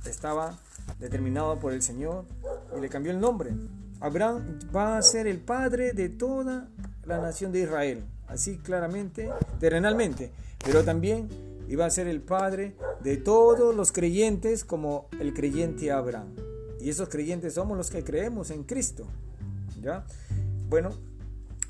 estaba 0.05 0.57
determinado 0.99 1.59
por 1.59 1.71
el 1.71 1.81
Señor 1.81 2.25
y 2.75 2.81
le 2.81 2.89
cambió 2.89 3.11
el 3.11 3.19
nombre. 3.19 3.53
Abraham 4.01 4.59
va 4.75 4.97
a 4.97 5.01
ser 5.01 5.27
el 5.27 5.39
padre 5.39 5.93
de 5.93 6.09
toda 6.09 6.67
la 7.05 7.19
nación 7.19 7.51
de 7.51 7.61
Israel, 7.61 8.03
así 8.27 8.57
claramente, 8.57 9.29
terrenalmente, 9.59 10.31
pero 10.63 10.83
también 10.83 11.29
iba 11.67 11.85
a 11.85 11.89
ser 11.89 12.07
el 12.07 12.21
padre 12.21 12.75
de 13.01 13.17
todos 13.17 13.75
los 13.75 13.91
creyentes 13.91 14.65
como 14.65 15.07
el 15.19 15.33
creyente 15.33 15.91
Abraham. 15.91 16.33
Y 16.81 16.89
esos 16.89 17.09
creyentes 17.09 17.53
somos 17.53 17.77
los 17.77 17.89
que 17.89 18.03
creemos 18.03 18.51
en 18.51 18.63
Cristo. 18.63 19.05
¿Ya? 19.81 20.05
Bueno, 20.69 20.91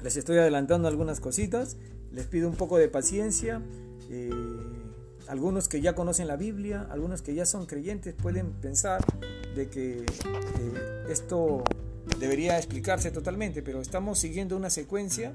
les 0.02 0.16
estoy 0.16 0.38
adelantando 0.38 0.88
algunas 0.88 1.20
cositas, 1.20 1.78
les 2.12 2.26
pido 2.26 2.50
un 2.50 2.56
poco 2.56 2.78
de 2.78 2.88
paciencia. 2.88 3.62
Eh, 4.10 4.30
algunos 5.28 5.68
que 5.68 5.82
ya 5.82 5.94
conocen 5.94 6.28
la 6.28 6.36
Biblia, 6.36 6.88
algunos 6.90 7.22
que 7.22 7.36
ya 7.36 7.46
son 7.46 7.66
creyentes 7.66 8.16
pueden 8.16 8.52
pensar 8.54 9.02
de 9.56 9.70
que 9.70 10.00
eh, 10.00 11.06
esto 11.10 11.64
debería 12.20 12.58
explicarse 12.58 13.12
totalmente, 13.12 13.62
pero 13.62 13.82
estamos 13.82 14.18
siguiendo 14.18 14.58
una 14.58 14.70
secuencia 14.70 15.34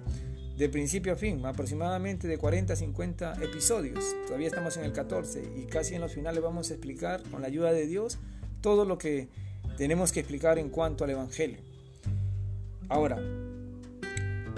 de 0.57 0.69
principio 0.69 1.13
a 1.13 1.17
fin, 1.17 1.45
aproximadamente 1.47 2.29
de 2.29 2.39
40 2.39 2.73
a 2.73 2.77
50 2.77 3.45
episodios. 3.45 4.05
Todavía 4.27 4.49
estamos 4.49 4.77
en 4.77 4.85
el 4.85 4.93
14 4.93 5.43
y 5.57 5.67
casi 5.67 5.95
en 5.95 6.01
los 6.01 6.13
finales 6.13 6.43
vamos 6.43 6.71
a 6.71 6.75
explicar 6.75 7.23
con 7.31 7.43
la 7.43 7.49
ayuda 7.49 7.73
de 7.73 7.87
Dios 7.87 8.19
todo 8.61 8.85
lo 8.85 8.99
que 8.99 9.29
tenemos 9.77 10.13
que 10.13 10.21
explicar 10.21 10.59
en 10.59 10.71
cuanto 10.71 11.05
al 11.05 11.11
Evangelio. 11.11 11.59
Ahora, 12.89 13.19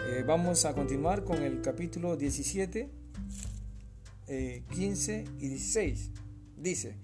eh, 0.08 0.24
vamos 0.26 0.64
a 0.64 0.74
continuar 0.74 1.24
con 1.24 1.42
el 1.42 1.60
capítulo 1.60 2.16
17 2.16 2.90
15 4.26 5.14
eh, 5.14 5.24
y 5.38 5.48
16. 5.48 6.10
Dice, 6.56 6.96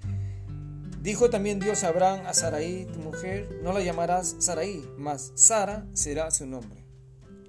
dijo 1.03 1.31
también 1.31 1.61
Dios 1.61 1.85
a 1.85 1.89
Abraham 1.89 2.27
a 2.27 2.35
Sarai, 2.35 2.87
tu 2.93 2.99
mujer, 3.01 3.61
no 3.63 3.73
la 3.73 3.81
llamarás 3.81 4.37
Sarai, 4.39 4.83
mas 4.99 5.33
Sara 5.35 5.87
será 5.93 6.31
su 6.31 6.47
nombre. 6.47 6.85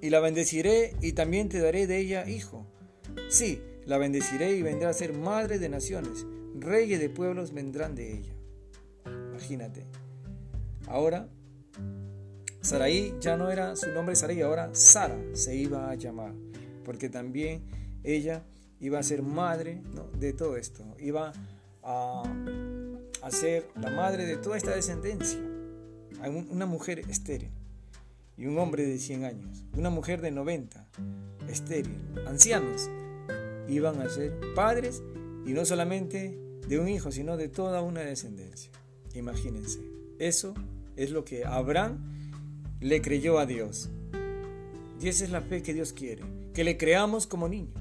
Y 0.00 0.10
la 0.10 0.20
bendeciré 0.20 0.94
y 1.00 1.12
también 1.12 1.48
te 1.48 1.60
daré 1.60 1.86
de 1.86 1.98
ella 1.98 2.28
hijo. 2.28 2.66
Sí, 3.28 3.60
la 3.86 3.98
bendeciré 3.98 4.56
y 4.56 4.62
vendrá 4.62 4.90
a 4.90 4.94
ser 4.94 5.12
madre 5.14 5.58
de 5.58 5.68
naciones, 5.68 6.26
reyes 6.58 7.00
de 7.00 7.08
pueblos 7.08 7.52
vendrán 7.52 7.94
de 7.94 8.18
ella. 8.18 8.34
Imagínate. 9.30 9.86
Ahora, 10.86 11.28
Sarai 12.64 13.14
ya 13.20 13.36
no 13.36 13.50
era 13.50 13.76
su 13.76 13.90
nombre 13.92 14.16
Sarai, 14.16 14.40
ahora 14.40 14.70
Sara 14.74 15.18
se 15.34 15.54
iba 15.54 15.90
a 15.90 15.94
llamar, 15.96 16.32
porque 16.82 17.10
también 17.10 17.62
ella 18.02 18.42
iba 18.80 18.98
a 18.98 19.02
ser 19.02 19.22
madre 19.22 19.82
de 20.18 20.32
todo 20.32 20.56
esto, 20.56 20.82
iba 20.98 21.32
a, 21.82 22.22
a, 23.20 23.30
ser 23.30 23.68
la 23.78 23.90
madre 23.90 24.24
de 24.24 24.38
toda 24.38 24.56
esta 24.56 24.74
descendencia. 24.74 25.38
Una 26.50 26.64
mujer 26.64 27.00
estéril 27.00 27.50
y 28.38 28.46
un 28.46 28.58
hombre 28.58 28.86
de 28.86 28.98
100 28.98 29.24
años, 29.26 29.66
una 29.76 29.90
mujer 29.90 30.22
de 30.22 30.30
90, 30.30 30.88
estéril, 31.50 32.00
ancianos, 32.26 32.88
iban 33.68 34.00
a 34.00 34.08
ser 34.08 34.40
padres 34.54 35.02
y 35.44 35.52
no 35.52 35.66
solamente 35.66 36.38
de 36.66 36.78
un 36.78 36.88
hijo, 36.88 37.12
sino 37.12 37.36
de 37.36 37.48
toda 37.48 37.82
una 37.82 38.00
descendencia. 38.00 38.70
Imagínense, 39.12 39.80
eso 40.18 40.54
es 40.96 41.10
lo 41.10 41.26
que 41.26 41.44
Abraham 41.44 42.13
le 42.80 43.00
creyó 43.02 43.38
a 43.38 43.46
Dios. 43.46 43.90
Y 45.00 45.08
esa 45.08 45.24
es 45.24 45.30
la 45.30 45.40
fe 45.40 45.62
que 45.62 45.74
Dios 45.74 45.92
quiere, 45.92 46.24
que 46.52 46.64
le 46.64 46.76
creamos 46.76 47.26
como 47.26 47.48
niños. 47.48 47.74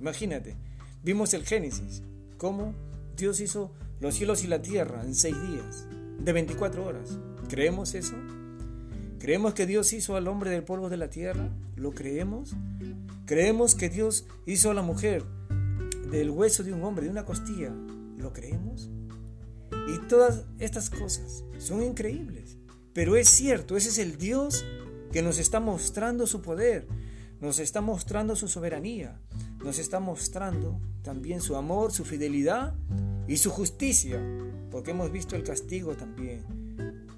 Imagínate, 0.00 0.56
vimos 1.02 1.34
el 1.34 1.44
Génesis, 1.44 2.02
cómo 2.38 2.74
Dios 3.16 3.40
hizo 3.40 3.72
los 4.00 4.14
cielos 4.14 4.44
y 4.44 4.46
la 4.46 4.62
tierra 4.62 5.02
en 5.04 5.14
seis 5.14 5.36
días, 5.42 5.86
de 6.18 6.32
24 6.32 6.84
horas. 6.84 7.18
¿Creemos 7.48 7.94
eso? 7.94 8.14
¿Creemos 9.18 9.52
que 9.52 9.66
Dios 9.66 9.92
hizo 9.92 10.16
al 10.16 10.28
hombre 10.28 10.50
del 10.50 10.64
polvo 10.64 10.88
de 10.88 10.96
la 10.96 11.10
tierra? 11.10 11.50
¿Lo 11.76 11.92
creemos? 11.92 12.54
¿Creemos 13.26 13.74
que 13.74 13.90
Dios 13.90 14.26
hizo 14.46 14.70
a 14.70 14.74
la 14.74 14.82
mujer 14.82 15.24
del 16.10 16.30
hueso 16.30 16.64
de 16.64 16.72
un 16.72 16.82
hombre, 16.82 17.04
de 17.04 17.10
una 17.10 17.26
costilla? 17.26 17.70
¿Lo 18.16 18.32
creemos? 18.32 18.88
Y 19.88 19.98
todas 20.08 20.44
estas 20.58 20.88
cosas 20.88 21.44
son 21.58 21.82
increíbles. 21.82 22.56
Pero 22.92 23.16
es 23.16 23.28
cierto, 23.28 23.76
ese 23.76 23.90
es 23.90 23.98
el 23.98 24.16
Dios 24.18 24.64
que 25.12 25.22
nos 25.22 25.38
está 25.38 25.60
mostrando 25.60 26.26
su 26.26 26.42
poder, 26.42 26.86
nos 27.40 27.58
está 27.58 27.80
mostrando 27.80 28.36
su 28.36 28.48
soberanía, 28.48 29.20
nos 29.64 29.78
está 29.78 30.00
mostrando 30.00 30.80
también 31.02 31.40
su 31.40 31.56
amor, 31.56 31.92
su 31.92 32.04
fidelidad 32.04 32.74
y 33.28 33.36
su 33.36 33.50
justicia, 33.50 34.20
porque 34.70 34.90
hemos 34.90 35.12
visto 35.12 35.36
el 35.36 35.42
castigo 35.42 35.94
también 35.94 36.44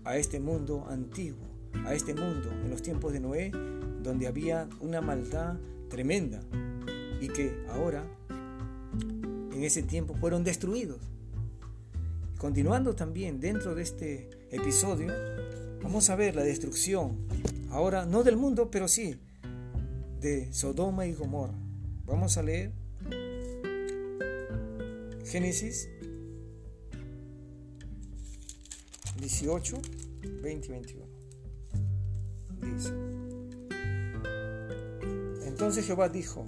a 0.05 0.17
este 0.17 0.41
mundo 0.41 0.87
antiguo, 0.89 1.47
a 1.87 1.95
este 1.95 2.15
mundo 2.15 2.51
en 2.51 2.71
los 2.71 2.83
tiempos 2.83 3.13
de 3.13 3.21
Noé, 3.21 3.51
donde 4.03 4.27
había 4.27 4.69
una 4.81 5.01
maldad 5.01 5.57
tremenda 5.89 6.41
y 7.21 7.29
que 7.29 7.65
ahora 7.71 8.05
en 9.53 9.65
ese 9.65 9.83
tiempo 9.83 10.15
fueron 10.15 10.45
destruidos. 10.45 11.01
Continuando 12.39 12.95
también 12.95 13.39
dentro 13.39 13.75
de 13.75 13.83
este 13.83 14.29
episodio, 14.51 15.13
vamos 15.83 16.11
a 16.11 16.17
ver 16.17 16.37
la 16.37 16.43
destrucción, 16.43 17.27
ahora 17.71 18.07
no 18.07 18.23
del 18.23 18.37
mundo, 18.37 18.71
pero 18.71 18.89
sí 18.89 19.21
de 20.21 20.53
Sodoma 20.53 21.07
y 21.07 21.15
Gomorra. 21.15 21.59
Vamos 22.05 22.39
a 22.39 22.43
leer 22.43 22.73
Génesis 25.25 25.89
18, 29.19 29.81
20 30.43 30.67
y 30.67 30.71
21. 30.71 31.07
Dice, 32.61 32.93
entonces 35.47 35.87
Jehová 35.87 36.09
dijo, 36.09 36.47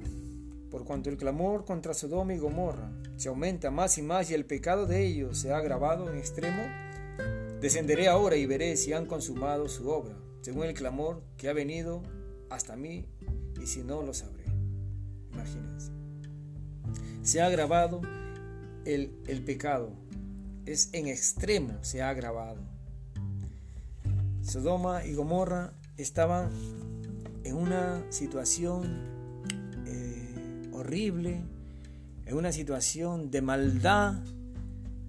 por 0.71 0.85
cuanto 0.85 1.11
el 1.11 1.17
clamor 1.17 1.64
contra 1.64 1.95
Sodoma 1.95 2.35
y 2.35 2.38
Gomorra 2.38 2.93
se 3.17 3.29
aumenta 3.29 3.71
más 3.71 3.99
y 3.99 4.03
más 4.03 4.31
y 4.31 4.35
el 4.35 4.45
pecado 4.45 4.87
de 4.87 5.05
ellos 5.05 5.38
se 5.38 5.53
ha 5.53 5.57
agravado 5.57 6.11
en 6.11 6.19
extremo, 6.19 6.62
descenderé 7.64 8.09
ahora 8.09 8.37
y 8.37 8.44
veré 8.44 8.76
si 8.76 8.92
han 8.92 9.06
consumado 9.06 9.71
su 9.71 9.88
obra, 9.88 10.14
según 10.42 10.66
el 10.66 10.75
clamor 10.75 11.23
que 11.38 11.49
ha 11.49 11.54
venido 11.54 12.02
hasta 12.50 12.76
mí 12.76 13.06
y 13.59 13.66
si 13.66 13.83
no 13.83 14.02
lo 14.02 14.12
sabré. 14.12 14.44
Imagínense. 15.33 15.90
Se 17.23 17.40
ha 17.40 17.47
agravado 17.47 18.02
el, 18.85 19.18
el 19.26 19.42
pecado. 19.42 19.94
Es 20.66 20.90
en 20.92 21.09
extremo, 21.09 21.78
se 21.80 22.02
ha 22.02 22.11
agravado. 22.11 22.61
Sodoma 24.42 25.06
y 25.06 25.14
Gomorra 25.14 25.73
estaban 25.97 26.50
en 27.44 27.56
una 27.56 28.04
situación 28.11 28.85
eh, 29.87 30.68
horrible, 30.71 31.40
en 32.26 32.37
una 32.37 32.52
situación 32.52 33.30
de 33.30 33.40
maldad, 33.40 34.23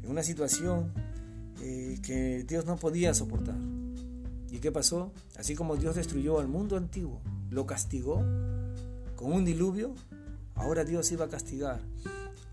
en 0.04 0.10
una 0.10 0.24
situación 0.24 0.94
eh, 1.68 1.98
que 2.04 2.44
Dios 2.44 2.68
no 2.68 2.76
podía 2.76 3.16
soportar. 3.16 3.56
¿Y 4.52 4.60
qué 4.60 4.72
pasó? 4.72 5.12
Así 5.36 5.56
como 5.56 5.78
Dios 5.78 5.96
destruyó 5.96 6.40
al 6.40 6.48
mundo 6.48 6.78
antiguo, 6.78 7.20
lo 7.50 7.66
castigó 7.66 8.18
con 9.16 9.34
un 9.34 9.46
diluvio, 9.46 9.96
ahora 10.54 10.84
Dios 10.86 11.12
iba 11.12 11.26
a 11.26 11.28
castigar 11.28 11.82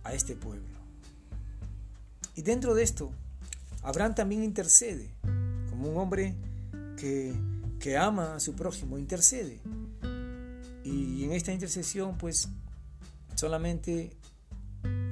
a 0.02 0.14
este 0.14 0.34
pueblo. 0.34 0.78
Y 2.36 2.40
dentro 2.40 2.74
de 2.74 2.84
esto, 2.84 3.10
Abraham 3.82 4.14
también 4.14 4.42
intercede, 4.42 5.10
como 5.68 5.90
un 5.90 5.98
hombre 5.98 6.34
que, 6.96 7.34
que 7.80 7.98
ama 7.98 8.36
a 8.36 8.40
su 8.40 8.54
prójimo, 8.54 8.96
intercede. 8.96 9.60
Y 10.84 11.24
en 11.24 11.32
esta 11.32 11.52
intercesión, 11.52 12.16
pues, 12.16 12.48
solamente 13.34 14.16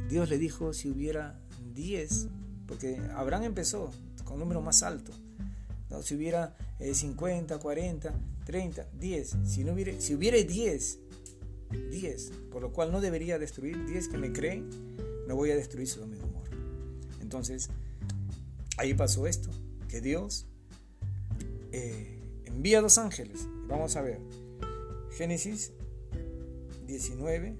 Dios 0.08 0.30
le 0.30 0.38
dijo 0.38 0.72
si 0.72 0.88
hubiera 0.88 1.38
10, 1.74 2.28
porque 2.70 3.00
Abraham 3.16 3.42
empezó 3.42 3.90
con 4.22 4.34
un 4.34 4.38
número 4.38 4.62
más 4.62 4.84
alto. 4.84 5.10
¿no? 5.90 6.02
Si 6.02 6.14
hubiera 6.14 6.56
50, 6.78 7.58
40, 7.58 8.14
30, 8.46 8.86
10, 8.96 9.36
si, 9.44 9.64
no 9.64 9.72
hubiera, 9.72 10.00
si 10.00 10.14
hubiera 10.14 10.38
10, 10.38 10.98
10, 11.90 12.32
por 12.52 12.62
lo 12.62 12.72
cual 12.72 12.92
no 12.92 13.00
debería 13.00 13.40
destruir 13.40 13.84
10 13.86 14.08
que 14.08 14.18
me 14.18 14.32
creen, 14.32 14.70
no 15.26 15.34
voy 15.34 15.50
a 15.50 15.56
destruir 15.56 15.88
su 15.88 15.98
y 16.00 16.16
Gomorra. 16.16 16.56
Entonces, 17.20 17.70
ahí 18.76 18.94
pasó 18.94 19.26
esto, 19.26 19.50
que 19.88 20.00
Dios 20.00 20.46
eh, 21.72 22.22
envía 22.44 22.80
dos 22.80 22.98
ángeles. 22.98 23.48
Vamos 23.66 23.96
a 23.96 24.02
ver, 24.02 24.20
Génesis 25.18 25.72
19, 26.86 27.56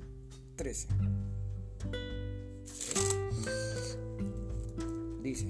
13. 0.55 0.87
Dice, 5.31 5.47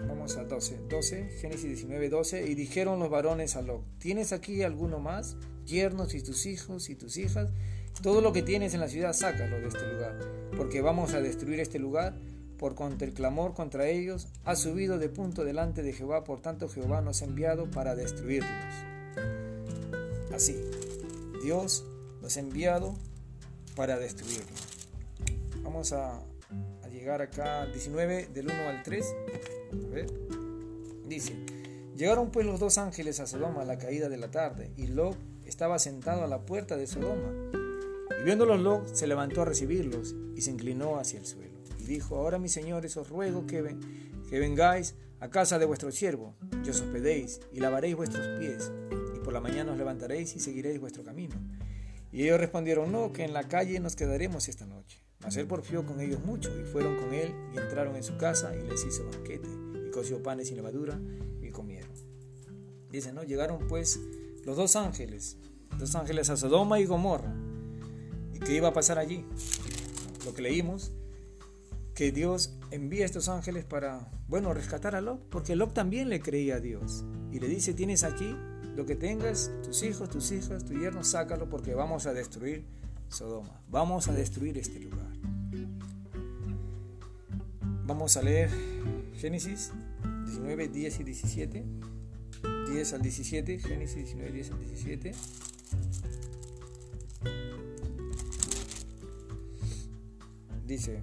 vamos 0.00 0.36
a 0.36 0.42
12, 0.42 0.78
12, 0.88 1.28
Génesis 1.40 1.66
19, 1.66 2.08
12, 2.08 2.50
y 2.50 2.56
dijeron 2.56 2.98
los 2.98 3.10
varones 3.10 3.54
a 3.54 3.62
Lot, 3.62 3.84
¿tienes 3.98 4.32
aquí 4.32 4.64
alguno 4.64 4.98
más? 4.98 5.36
Yernos 5.66 6.16
y 6.16 6.22
tus 6.24 6.46
hijos 6.46 6.90
y 6.90 6.96
tus 6.96 7.16
hijas, 7.16 7.52
todo 8.02 8.20
lo 8.20 8.32
que 8.32 8.42
tienes 8.42 8.74
en 8.74 8.80
la 8.80 8.88
ciudad, 8.88 9.12
sácalo 9.12 9.60
de 9.60 9.68
este 9.68 9.86
lugar, 9.86 10.18
porque 10.56 10.80
vamos 10.80 11.14
a 11.14 11.20
destruir 11.20 11.60
este 11.60 11.78
lugar 11.78 12.18
por 12.58 12.74
cuanto 12.74 13.04
el 13.04 13.14
clamor 13.14 13.54
contra 13.54 13.86
ellos 13.86 14.26
ha 14.42 14.56
subido 14.56 14.98
de 14.98 15.08
punto 15.08 15.44
delante 15.44 15.84
de 15.84 15.92
Jehová, 15.92 16.24
por 16.24 16.42
tanto 16.42 16.68
Jehová 16.68 17.02
nos 17.02 17.22
ha 17.22 17.26
enviado 17.26 17.70
para 17.70 17.94
destruirlos. 17.94 18.50
Así, 20.32 20.56
Dios 21.44 21.84
nos 22.22 22.36
ha 22.36 22.40
enviado 22.40 22.94
para 23.76 23.98
destruirlos. 23.98 24.88
Vamos 25.62 25.92
a, 25.92 26.22
llegar 26.90 27.22
acá 27.22 27.62
al 27.62 27.72
19 27.72 28.28
del 28.32 28.46
1 28.46 28.68
al 28.68 28.82
3. 28.82 29.14
Dice, 31.06 31.34
llegaron 31.96 32.30
pues 32.30 32.46
los 32.46 32.60
dos 32.60 32.78
ángeles 32.78 33.18
a 33.18 33.26
Sodoma 33.26 33.62
a 33.62 33.64
la 33.64 33.78
caída 33.78 34.08
de 34.08 34.18
la 34.18 34.30
tarde, 34.30 34.70
y 34.76 34.86
Lot 34.86 35.16
estaba 35.44 35.78
sentado 35.78 36.22
a 36.22 36.28
la 36.28 36.46
puerta 36.46 36.76
de 36.76 36.86
Sodoma. 36.86 37.32
Y 38.20 38.24
viéndolos 38.24 38.60
Lot 38.60 38.94
se 38.94 39.06
levantó 39.06 39.42
a 39.42 39.46
recibirlos 39.46 40.14
y 40.36 40.42
se 40.42 40.50
inclinó 40.50 40.98
hacia 40.98 41.18
el 41.18 41.26
suelo 41.26 41.52
y 41.82 41.86
dijo, 41.86 42.16
ahora 42.16 42.38
mis 42.38 42.52
señores 42.52 42.96
os 42.96 43.08
ruego 43.08 43.46
que, 43.46 43.60
ven, 43.60 43.80
que 44.30 44.38
vengáis 44.38 44.94
a 45.20 45.30
casa 45.30 45.58
de 45.58 45.66
vuestro 45.66 45.90
siervo, 45.90 46.34
y 46.64 46.70
os 46.70 46.80
hospedéis, 46.80 47.40
y 47.52 47.60
lavaréis 47.60 47.96
vuestros 47.96 48.38
pies, 48.38 48.72
y 49.16 49.18
por 49.18 49.32
la 49.32 49.40
mañana 49.40 49.72
os 49.72 49.78
levantaréis 49.78 50.34
y 50.36 50.40
seguiréis 50.40 50.80
vuestro 50.80 51.04
camino. 51.04 51.34
Y 52.12 52.24
ellos 52.24 52.38
respondieron, 52.38 52.92
no, 52.92 53.12
que 53.12 53.24
en 53.24 53.32
la 53.32 53.48
calle 53.48 53.80
nos 53.80 53.96
quedaremos 53.96 54.48
esta 54.48 54.66
noche. 54.66 55.02
Mas 55.20 55.36
él 55.36 55.46
porfió 55.46 55.86
con 55.86 56.00
ellos 56.00 56.22
mucho, 56.24 56.50
y 56.60 56.64
fueron 56.64 56.96
con 56.96 57.14
él, 57.14 57.34
y 57.54 57.58
entraron 57.58 57.96
en 57.96 58.02
su 58.02 58.18
casa, 58.18 58.54
y 58.54 58.68
les 58.68 58.84
hizo 58.84 59.08
banquete, 59.10 59.48
y 59.86 59.90
coció 59.90 60.22
panes 60.22 60.48
sin 60.48 60.56
levadura, 60.56 61.00
y 61.40 61.50
comieron. 61.50 61.90
Dice, 62.90 63.12
¿no? 63.12 63.22
Llegaron 63.22 63.66
pues 63.66 63.98
los 64.44 64.56
dos 64.56 64.76
ángeles, 64.76 65.38
dos 65.78 65.94
ángeles 65.94 66.28
a 66.28 66.36
Sodoma 66.36 66.78
y 66.80 66.84
Gomorra. 66.84 67.34
¿Y 68.34 68.40
qué 68.40 68.56
iba 68.56 68.68
a 68.68 68.72
pasar 68.74 68.98
allí? 68.98 69.24
Lo 70.26 70.34
que 70.34 70.42
leímos 70.42 70.92
que 71.94 72.10
Dios 72.10 72.58
envía 72.70 73.02
a 73.02 73.06
estos 73.06 73.28
ángeles 73.28 73.64
para, 73.64 74.10
bueno, 74.28 74.52
rescatar 74.54 74.94
a 74.94 75.00
Lot, 75.00 75.28
porque 75.28 75.56
Lot 75.56 75.72
también 75.72 76.08
le 76.08 76.20
creía 76.20 76.56
a 76.56 76.60
Dios. 76.60 77.04
Y 77.30 77.38
le 77.38 77.48
dice, 77.48 77.74
tienes 77.74 78.02
aquí 78.04 78.34
lo 78.74 78.86
que 78.86 78.96
tengas, 78.96 79.50
tus 79.62 79.82
hijos, 79.82 80.08
tus 80.08 80.32
hijas, 80.32 80.64
tu 80.64 80.74
yerno, 80.74 81.04
sácalo 81.04 81.48
porque 81.48 81.74
vamos 81.74 82.06
a 82.06 82.12
destruir 82.12 82.64
Sodoma. 83.08 83.60
Vamos 83.68 84.08
a 84.08 84.12
destruir 84.12 84.56
este 84.56 84.80
lugar. 84.80 85.12
Vamos 87.84 88.16
a 88.16 88.22
leer 88.22 88.50
Génesis 89.14 89.72
19, 90.24 90.68
10 90.68 91.00
y 91.00 91.04
17. 91.04 91.64
10 92.72 92.92
al 92.94 93.02
17, 93.02 93.58
Génesis 93.58 93.96
19, 93.96 94.32
10 94.32 94.50
al 94.50 94.58
17. 94.60 95.12
Dice, 100.66 101.02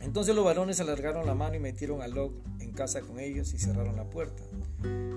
entonces 0.00 0.34
los 0.34 0.44
varones 0.44 0.80
alargaron 0.80 1.26
la 1.26 1.34
mano 1.34 1.56
y 1.56 1.58
metieron 1.58 2.00
a 2.00 2.08
Lot 2.08 2.32
en 2.60 2.72
casa 2.72 3.02
con 3.02 3.20
ellos 3.20 3.52
y 3.52 3.58
cerraron 3.58 3.96
la 3.96 4.08
puerta. 4.08 4.42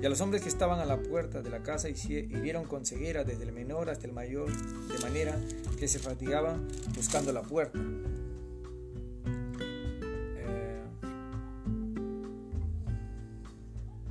Y 0.02 0.06
a 0.06 0.10
los 0.10 0.22
hombres 0.22 0.42
que 0.44 0.50
estaban 0.50 0.80
a 0.80 0.86
la 0.86 1.02
puerta 1.02 1.42
de 1.42 1.50
la 1.50 1.64
casa 1.64 1.90
hirieron 1.90 2.66
con 2.66 2.86
ceguera 2.86 3.24
desde 3.24 3.44
el 3.44 3.52
menor 3.52 3.90
hasta 3.90 4.06
el 4.06 4.14
mayor, 4.14 4.52
de 4.52 5.00
manera 5.00 5.40
que 5.80 5.88
se 5.88 6.00
fatigaban 6.00 6.68
buscando 6.96 7.32
la 7.32 7.42
puerta. 7.42 7.80
Eh, 10.38 10.84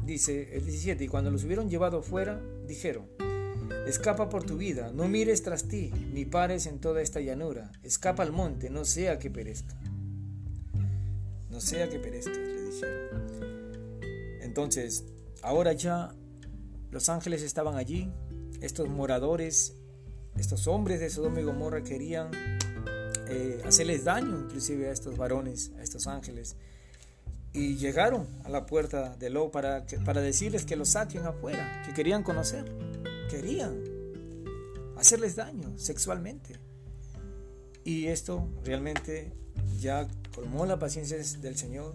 dice 0.04 0.56
el 0.56 0.64
17, 0.64 1.04
y 1.04 1.08
cuando 1.08 1.30
los 1.30 1.44
hubieron 1.44 1.70
llevado 1.70 2.02
fuera, 2.02 2.40
dijeron, 2.66 3.06
Escapa 3.86 4.28
por 4.28 4.44
tu 4.44 4.56
vida, 4.56 4.90
no 4.94 5.08
mires 5.08 5.42
tras 5.42 5.68
ti, 5.68 5.90
ni 6.12 6.24
pares 6.24 6.66
en 6.66 6.78
toda 6.80 7.02
esta 7.02 7.20
llanura, 7.20 7.70
escapa 7.82 8.22
al 8.22 8.32
monte, 8.32 8.70
no 8.70 8.84
sea 8.84 9.18
que 9.18 9.30
perezca 9.30 9.78
no 11.54 11.60
sea 11.60 11.88
que 11.88 12.00
perezcas, 12.00 12.36
le 12.36 12.62
dijeron. 12.64 13.22
Entonces, 14.42 15.04
ahora 15.44 15.72
ya 15.74 16.14
los 16.90 17.08
ángeles 17.08 17.42
estaban 17.42 17.76
allí, 17.76 18.10
estos 18.60 18.88
moradores, 18.88 19.74
estos 20.36 20.66
hombres 20.66 21.00
de 21.00 21.10
Sodoma 21.10 21.40
y 21.40 21.44
Gomorra 21.44 21.82
querían 21.84 22.30
eh, 23.28 23.62
hacerles 23.64 24.04
daño 24.04 24.40
inclusive 24.40 24.88
a 24.88 24.92
estos 24.92 25.16
varones, 25.16 25.72
a 25.78 25.82
estos 25.82 26.06
ángeles. 26.06 26.56
Y 27.52 27.76
llegaron 27.76 28.26
a 28.44 28.48
la 28.48 28.66
puerta 28.66 29.14
de 29.16 29.30
Lo 29.30 29.50
para, 29.52 29.86
para 30.04 30.20
decirles 30.20 30.64
que 30.64 30.76
los 30.76 30.88
saquen 30.90 31.24
afuera, 31.24 31.82
que 31.86 31.92
querían 31.92 32.22
conocer, 32.24 32.64
querían 33.30 33.80
hacerles 34.96 35.36
daño 35.36 35.78
sexualmente. 35.78 36.58
Y 37.84 38.06
esto 38.06 38.48
realmente 38.64 39.32
ya 39.78 40.08
colmó 40.34 40.66
la 40.66 40.78
paciencia 40.78 41.16
del 41.16 41.56
Señor, 41.56 41.94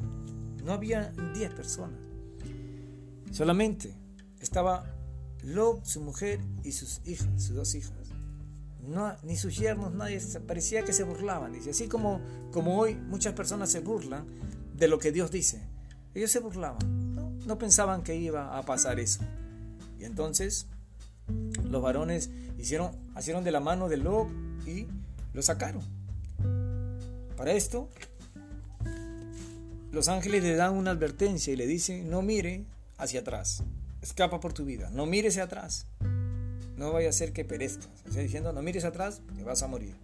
no 0.64 0.72
había 0.72 1.12
10 1.34 1.54
personas. 1.56 2.09
Solamente 3.32 3.94
estaba 4.40 4.86
Lob, 5.44 5.86
su 5.86 6.02
mujer 6.02 6.40
y 6.64 6.72
sus 6.72 7.02
hijas, 7.06 7.30
sus 7.42 7.56
dos 7.56 7.76
hijas. 7.76 7.94
No, 8.82 9.16
ni 9.24 9.38
sus 9.38 9.58
yernos, 9.58 9.94
nadie, 9.94 10.20
parecía 10.48 10.84
que 10.84 10.94
se 10.94 11.04
burlaban. 11.04 11.54
Dice, 11.54 11.70
así 11.70 11.88
como, 11.88 12.22
como 12.52 12.78
hoy 12.78 12.96
muchas 12.96 13.34
personas 13.34 13.72
se 13.72 13.80
burlan 13.82 14.26
de 14.76 14.88
lo 14.88 15.00
que 15.00 15.12
Dios 15.12 15.32
dice. 15.32 15.62
Ellos 16.16 16.32
se 16.32 16.40
burlaban, 16.40 17.16
no, 17.46 17.58
pensaban 17.58 18.04
que 18.04 18.16
iba 18.16 18.58
a 18.58 18.64
pasar 18.64 19.00
eso. 19.00 19.22
Y 20.00 20.06
entonces 20.06 20.68
los 21.64 21.82
varones 21.82 22.32
hicieron, 22.58 22.92
hicieron 23.18 23.44
de 23.44 23.52
la 23.52 23.60
mano 23.60 23.90
de 23.90 23.98
Lob 23.98 24.28
y 24.66 24.88
lo 25.34 25.42
sacaron. 25.42 25.84
Para 27.38 27.54
esto, 27.54 27.90
los 29.92 30.08
ángeles 30.08 30.44
le 30.44 30.56
dan 30.56 30.74
una 30.74 30.92
advertencia 30.92 31.54
y 31.54 31.56
le 31.56 31.68
dicen, 31.68 32.10
no 32.10 32.22
mire 32.22 32.66
hacia 33.00 33.22
atrás, 33.22 33.64
escapa 34.02 34.40
por 34.40 34.54
tu 34.54 34.66
vida, 34.66 34.92
no 34.92 35.08
mires 35.08 35.38
atrás, 35.38 35.88
no 36.78 36.94
vaya 36.94 37.10
a 37.10 37.14
ser 37.14 37.34
que 37.34 37.44
perezcas. 37.44 37.90
O 38.08 38.12
sea, 38.12 38.22
diciendo, 38.22 38.54
no 38.54 38.62
mires 38.62 38.86
atrás, 38.86 39.22
que 39.36 39.44
vas 39.44 39.64
a 39.64 39.68
morir. 39.68 39.96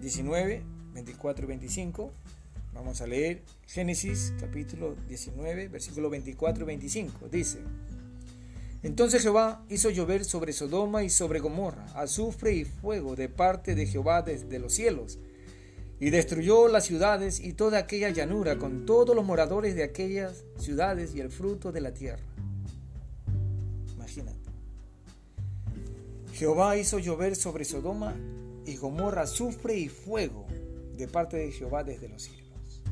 19, 0.00 0.62
24 0.94 1.44
y 1.44 1.48
25. 1.48 2.12
Vamos 2.72 3.00
a 3.00 3.06
leer 3.06 3.42
Génesis 3.66 4.34
capítulo 4.38 4.94
19, 5.08 5.68
versículo 5.68 6.10
24 6.10 6.62
y 6.62 6.66
25. 6.66 7.28
Dice, 7.28 7.58
entonces 8.82 9.22
Jehová 9.22 9.64
hizo 9.68 9.90
llover 9.90 10.24
sobre 10.24 10.52
Sodoma 10.52 11.02
y 11.02 11.10
sobre 11.10 11.40
Gomorra 11.40 11.86
azufre 11.94 12.52
y 12.52 12.64
fuego 12.64 13.16
de 13.16 13.28
parte 13.28 13.74
de 13.74 13.86
Jehová 13.86 14.22
desde 14.22 14.58
los 14.58 14.74
cielos 14.74 15.18
y 15.98 16.10
destruyó 16.10 16.68
las 16.68 16.84
ciudades 16.84 17.40
y 17.40 17.52
toda 17.54 17.78
aquella 17.78 18.10
llanura 18.10 18.58
con 18.58 18.84
todos 18.84 19.16
los 19.16 19.24
moradores 19.24 19.74
de 19.74 19.82
aquellas 19.82 20.44
ciudades 20.58 21.14
y 21.14 21.20
el 21.20 21.30
fruto 21.30 21.72
de 21.72 21.80
la 21.80 21.94
tierra. 21.94 22.22
Imagínate. 23.94 24.50
Jehová 26.34 26.76
hizo 26.76 26.98
llover 26.98 27.34
sobre 27.34 27.64
Sodoma 27.64 28.14
y 28.66 28.76
Gomorra 28.76 29.22
azufre 29.22 29.76
y 29.78 29.88
fuego 29.88 30.46
de 30.96 31.08
parte 31.08 31.38
de 31.38 31.50
Jehová 31.50 31.82
desde 31.82 32.08
los 32.08 32.22
cielos. 32.22 32.82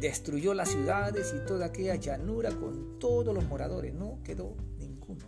Destruyó 0.00 0.54
las 0.54 0.70
ciudades 0.70 1.34
y 1.36 1.46
toda 1.46 1.66
aquella 1.66 1.94
llanura 1.94 2.50
con 2.50 2.98
todos 2.98 3.34
los 3.34 3.44
moradores. 3.44 3.94
No 3.94 4.18
quedó 4.24 4.56
ninguno. 4.78 5.26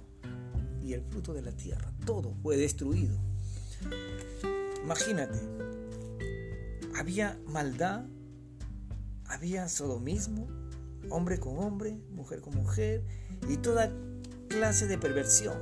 Y 0.82 0.94
el 0.94 1.02
fruto 1.02 1.32
de 1.34 1.42
la 1.42 1.52
tierra, 1.52 1.92
todo 2.04 2.34
fue 2.42 2.56
destruido. 2.56 3.16
Imagínate, 4.82 5.38
había 7.02 7.36
maldad, 7.48 8.04
había 9.24 9.68
sodomismo, 9.68 10.46
hombre 11.10 11.40
con 11.40 11.58
hombre, 11.58 11.98
mujer 12.12 12.40
con 12.40 12.54
mujer, 12.54 13.04
y 13.48 13.56
toda 13.56 13.90
clase 14.46 14.86
de 14.86 14.98
perversión, 14.98 15.58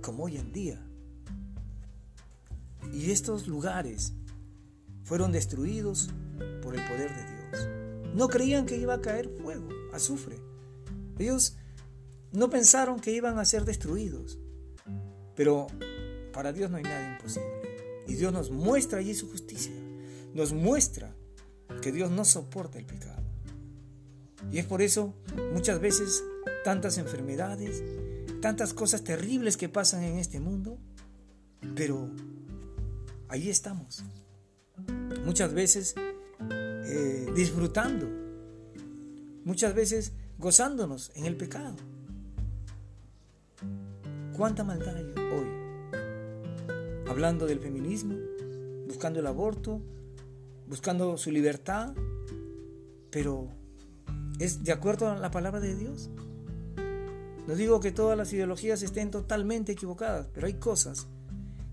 como 0.00 0.24
hoy 0.24 0.38
en 0.38 0.50
día. 0.50 0.82
Y 2.90 3.10
estos 3.10 3.48
lugares 3.48 4.14
fueron 5.04 5.30
destruidos 5.30 6.08
por 6.62 6.74
el 6.74 6.82
poder 6.88 7.14
de 7.14 7.24
Dios. 7.34 8.14
No 8.14 8.28
creían 8.28 8.64
que 8.64 8.78
iba 8.78 8.94
a 8.94 9.02
caer 9.02 9.28
fuego, 9.42 9.68
azufre. 9.92 10.38
Ellos 11.18 11.58
no 12.32 12.48
pensaron 12.48 12.98
que 12.98 13.12
iban 13.12 13.38
a 13.38 13.44
ser 13.44 13.66
destruidos. 13.66 14.38
Pero 15.36 15.66
para 16.32 16.54
Dios 16.54 16.70
no 16.70 16.78
hay 16.78 16.84
nada 16.84 17.12
imposible. 17.12 17.60
Y 18.06 18.14
Dios 18.14 18.32
nos 18.32 18.50
muestra 18.50 19.00
allí 19.00 19.12
su 19.12 19.30
justicia. 19.30 19.77
Nos 20.34 20.52
muestra 20.52 21.14
que 21.82 21.92
Dios 21.92 22.10
no 22.10 22.24
soporta 22.24 22.78
el 22.78 22.86
pecado. 22.86 23.22
Y 24.52 24.58
es 24.58 24.66
por 24.66 24.82
eso 24.82 25.14
muchas 25.52 25.80
veces 25.80 26.22
tantas 26.64 26.98
enfermedades, 26.98 27.82
tantas 28.40 28.72
cosas 28.72 29.04
terribles 29.04 29.56
que 29.56 29.68
pasan 29.68 30.02
en 30.04 30.18
este 30.18 30.40
mundo, 30.40 30.78
pero 31.74 32.10
ahí 33.28 33.50
estamos. 33.50 34.04
Muchas 35.24 35.52
veces 35.52 35.94
eh, 36.40 37.30
disfrutando, 37.34 38.06
muchas 39.44 39.74
veces 39.74 40.12
gozándonos 40.38 41.10
en 41.14 41.26
el 41.26 41.36
pecado. 41.36 41.76
¿Cuánta 44.36 44.62
maldad 44.62 44.96
hay 44.96 45.12
hoy? 45.16 45.48
Hablando 47.08 47.46
del 47.46 47.58
feminismo, 47.58 48.14
buscando 48.86 49.18
el 49.20 49.26
aborto, 49.26 49.82
buscando 50.68 51.16
su 51.16 51.30
libertad, 51.30 51.94
pero 53.10 53.48
¿es 54.38 54.62
de 54.64 54.72
acuerdo 54.72 55.08
a 55.08 55.16
la 55.16 55.30
palabra 55.30 55.60
de 55.60 55.74
Dios? 55.74 56.10
No 57.46 57.54
digo 57.54 57.80
que 57.80 57.90
todas 57.90 58.18
las 58.18 58.32
ideologías 58.32 58.82
estén 58.82 59.10
totalmente 59.10 59.72
equivocadas, 59.72 60.28
pero 60.34 60.46
hay 60.46 60.54
cosas 60.54 61.06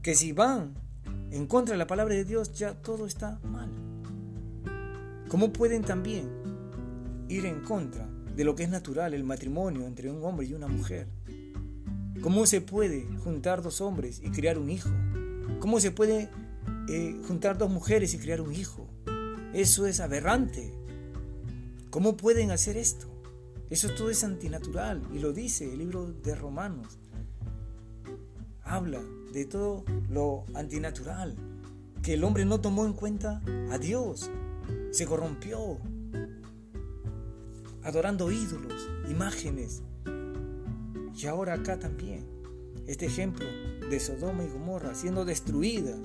que 0.02 0.16
si 0.16 0.32
van 0.32 0.74
en 1.32 1.48
contra 1.48 1.74
de 1.74 1.78
la 1.78 1.88
palabra 1.88 2.16
de 2.16 2.24
Dios 2.24 2.54
ya 2.54 2.82
todo 2.82 3.06
está 3.06 3.40
mal. 3.44 3.70
¿Cómo 5.28 5.52
pueden 5.52 5.84
también 5.84 6.30
ir 7.28 7.46
en 7.46 7.62
contra 7.62 8.08
de 8.36 8.46
lo 8.46 8.56
que 8.56 8.64
es 8.64 8.70
natural, 8.70 9.14
el 9.14 9.26
matrimonio 9.26 9.86
entre 9.86 10.10
un 10.10 10.24
hombre 10.24 10.46
y 10.46 10.54
una 10.54 10.68
mujer? 10.68 11.08
¿Cómo 12.22 12.46
se 12.46 12.62
puede 12.62 13.06
juntar 13.24 13.62
dos 13.62 13.82
hombres 13.82 14.22
y 14.24 14.30
criar 14.30 14.58
un 14.58 14.70
hijo? 14.70 14.90
¿Cómo 15.60 15.82
se 15.82 15.92
puede 15.92 16.30
eh, 16.88 17.20
juntar 17.28 17.58
dos 17.58 17.70
mujeres 17.70 18.14
y 18.14 18.18
criar 18.18 18.40
un 18.40 18.54
hijo? 18.54 18.85
Eso 19.56 19.88
es 19.88 20.02
aberrante. 20.02 20.70
¿Cómo 21.89 22.18
pueden 22.18 22.52
hacer 22.52 22.76
esto? 22.76 23.08
Eso 23.70 23.88
todo 23.96 24.10
es 24.10 24.22
antinatural 24.26 25.02
y 25.13 25.20
lo 25.20 25.32
dice 25.32 25.72
el 25.72 25.80
libro 25.80 26.12
de 26.12 26.36
Romanos. 26.36 27.00
Habla 28.63 29.02
de 29.32 29.46
todo 29.46 29.86
lo 30.10 30.44
antinatural, 30.56 31.38
que 32.04 32.15
el 32.15 32.26
hombre 32.26 32.44
no 32.44 32.60
tomó 32.60 32.86
en 32.86 32.91
cuenta 32.91 33.41
a 33.72 33.78
Dios, 33.78 34.30
se 34.91 35.06
corrompió, 35.06 35.80
adorando 37.82 38.34
ídolos, 38.34 38.89
imágenes. 39.10 39.84
Y 41.15 41.28
ahora 41.28 41.54
acá 41.54 41.80
también, 41.80 42.28
este 42.88 43.06
ejemplo 43.06 43.46
de 43.89 44.02
Sodoma 44.02 44.44
y 44.44 44.50
Gomorra 44.50 44.94
siendo 44.96 45.24
destruida 45.24 45.96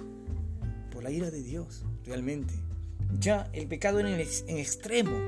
por 0.92 1.02
la 1.02 1.10
ira 1.10 1.32
de 1.32 1.42
Dios, 1.42 1.84
realmente. 2.04 2.69
Ya 3.18 3.50
el 3.52 3.66
pecado 3.66 4.00
en, 4.00 4.06
en 4.06 4.58
extremo 4.58 5.18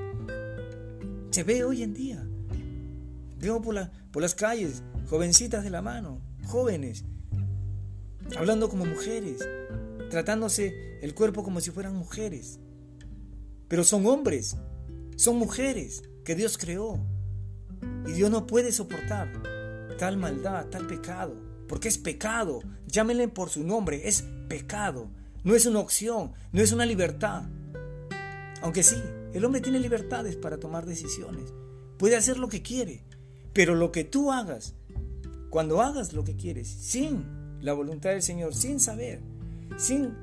se 1.30 1.42
ve 1.42 1.64
hoy 1.64 1.82
en 1.82 1.94
día. 1.94 2.26
Veo 3.38 3.60
por, 3.60 3.90
por 4.10 4.22
las 4.22 4.34
calles 4.34 4.82
jovencitas 5.08 5.64
de 5.64 5.70
la 5.70 5.82
mano, 5.82 6.20
jóvenes, 6.44 7.04
hablando 8.36 8.68
como 8.68 8.84
mujeres, 8.84 9.46
tratándose 10.10 10.98
el 11.02 11.14
cuerpo 11.14 11.42
como 11.42 11.60
si 11.60 11.70
fueran 11.70 11.96
mujeres. 11.96 12.60
Pero 13.68 13.84
son 13.84 14.06
hombres, 14.06 14.56
son 15.16 15.36
mujeres 15.36 16.02
que 16.24 16.34
Dios 16.34 16.58
creó. 16.58 17.04
Y 18.06 18.12
Dios 18.12 18.30
no 18.30 18.46
puede 18.46 18.72
soportar 18.72 19.28
tal 19.98 20.16
maldad, 20.16 20.66
tal 20.66 20.86
pecado, 20.86 21.34
porque 21.68 21.88
es 21.88 21.98
pecado. 21.98 22.60
Llámenle 22.86 23.28
por 23.28 23.50
su 23.50 23.64
nombre, 23.64 24.08
es 24.08 24.24
pecado. 24.48 25.10
No 25.44 25.54
es 25.54 25.66
una 25.66 25.80
opción, 25.80 26.32
no 26.52 26.60
es 26.60 26.72
una 26.72 26.86
libertad. 26.86 27.44
Aunque 28.62 28.82
sí, 28.82 29.02
el 29.34 29.44
hombre 29.44 29.60
tiene 29.60 29.80
libertades 29.80 30.36
para 30.36 30.58
tomar 30.58 30.86
decisiones. 30.86 31.52
Puede 31.98 32.16
hacer 32.16 32.38
lo 32.38 32.48
que 32.48 32.62
quiere. 32.62 33.04
Pero 33.52 33.74
lo 33.74 33.92
que 33.92 34.04
tú 34.04 34.32
hagas, 34.32 34.74
cuando 35.50 35.82
hagas 35.82 36.12
lo 36.12 36.24
que 36.24 36.36
quieres, 36.36 36.68
sin 36.68 37.24
la 37.60 37.74
voluntad 37.74 38.10
del 38.10 38.22
Señor, 38.22 38.54
sin 38.54 38.80
saber, 38.80 39.20
sin, 39.76 40.14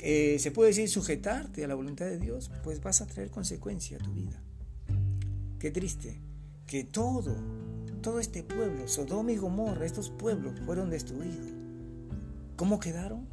eh, 0.00 0.36
se 0.38 0.50
puede 0.50 0.70
decir, 0.70 0.88
sujetarte 0.88 1.64
a 1.64 1.68
la 1.68 1.74
voluntad 1.74 2.06
de 2.06 2.18
Dios, 2.18 2.50
pues 2.62 2.82
vas 2.82 3.00
a 3.00 3.06
traer 3.06 3.30
consecuencia 3.30 3.96
a 3.96 4.00
tu 4.00 4.12
vida. 4.12 4.42
Qué 5.58 5.70
triste 5.70 6.20
que 6.66 6.84
todo, 6.84 7.34
todo 8.02 8.20
este 8.20 8.42
pueblo, 8.42 8.86
Sodoma 8.86 9.32
y 9.32 9.36
Gomorra, 9.36 9.86
estos 9.86 10.10
pueblos 10.10 10.60
fueron 10.66 10.90
destruidos. 10.90 11.48
¿Cómo 12.56 12.78
quedaron? 12.78 13.26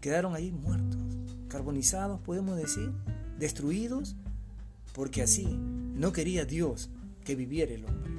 Quedaron 0.00 0.34
ahí 0.36 0.52
muertos, 0.52 1.02
carbonizados, 1.48 2.20
podemos 2.20 2.56
decir, 2.56 2.92
destruidos 3.38 4.16
porque 4.92 5.22
así 5.22 5.46
no 5.46 6.12
quería 6.12 6.44
Dios 6.44 6.90
que 7.24 7.34
viviera 7.34 7.74
el 7.74 7.84
hombre. 7.84 8.12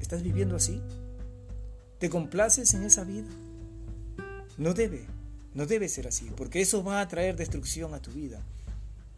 ¿Estás 0.00 0.22
viviendo 0.22 0.56
así? 0.56 0.80
¿Te 1.98 2.08
complaces 2.08 2.74
en 2.74 2.82
esa 2.84 3.04
vida? 3.04 3.28
No 4.56 4.74
debe, 4.74 5.06
no 5.54 5.66
debe 5.66 5.88
ser 5.88 6.08
así, 6.08 6.30
porque 6.36 6.60
eso 6.60 6.82
va 6.82 7.00
a 7.00 7.08
traer 7.08 7.36
destrucción 7.36 7.94
a 7.94 8.02
tu 8.02 8.10
vida. 8.10 8.40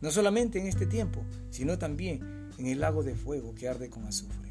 No 0.00 0.10
solamente 0.10 0.58
en 0.58 0.66
este 0.66 0.86
tiempo, 0.86 1.22
sino 1.50 1.78
también 1.78 2.50
en 2.58 2.66
el 2.66 2.80
lago 2.80 3.02
de 3.02 3.14
fuego 3.14 3.54
que 3.54 3.68
arde 3.68 3.88
con 3.88 4.04
azufre. 4.04 4.50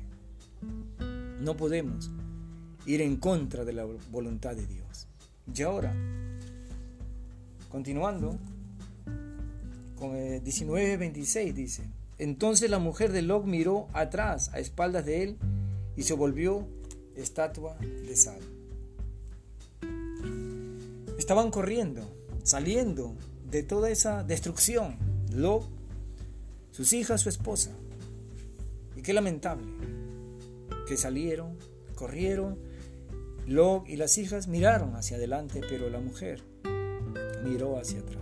No 1.41 1.57
podemos 1.57 2.09
ir 2.85 3.01
en 3.01 3.17
contra 3.17 3.65
de 3.65 3.73
la 3.73 3.85
voluntad 4.11 4.55
de 4.55 4.65
Dios. 4.65 5.07
Y 5.53 5.61
ahora, 5.61 5.93
continuando, 7.69 8.37
con 9.99 10.11
19:26 10.11 11.53
dice, 11.53 11.83
entonces 12.17 12.69
la 12.69 12.79
mujer 12.79 13.11
de 13.11 13.21
Lot 13.21 13.45
miró 13.45 13.87
atrás 13.93 14.49
a 14.53 14.59
espaldas 14.59 15.05
de 15.05 15.23
él 15.23 15.37
y 15.95 16.03
se 16.03 16.13
volvió 16.13 16.67
estatua 17.15 17.77
de 17.77 18.15
sal. 18.15 18.39
Estaban 21.17 21.51
corriendo, 21.51 22.01
saliendo 22.43 23.15
de 23.49 23.63
toda 23.63 23.89
esa 23.89 24.23
destrucción. 24.23 24.97
Lot, 25.31 25.67
sus 26.71 26.93
hijas, 26.93 27.21
su 27.21 27.29
esposa. 27.29 27.71
Y 28.95 29.01
qué 29.01 29.13
lamentable 29.13 29.67
que 30.87 30.97
salieron, 30.97 31.57
corrieron. 31.95 32.57
Lot 33.47 33.87
y 33.87 33.95
las 33.97 34.17
hijas 34.17 34.47
miraron 34.47 34.95
hacia 34.95 35.17
adelante, 35.17 35.61
pero 35.67 35.89
la 35.89 35.99
mujer 35.99 36.41
miró 37.43 37.77
hacia 37.77 37.99
atrás. 37.99 38.18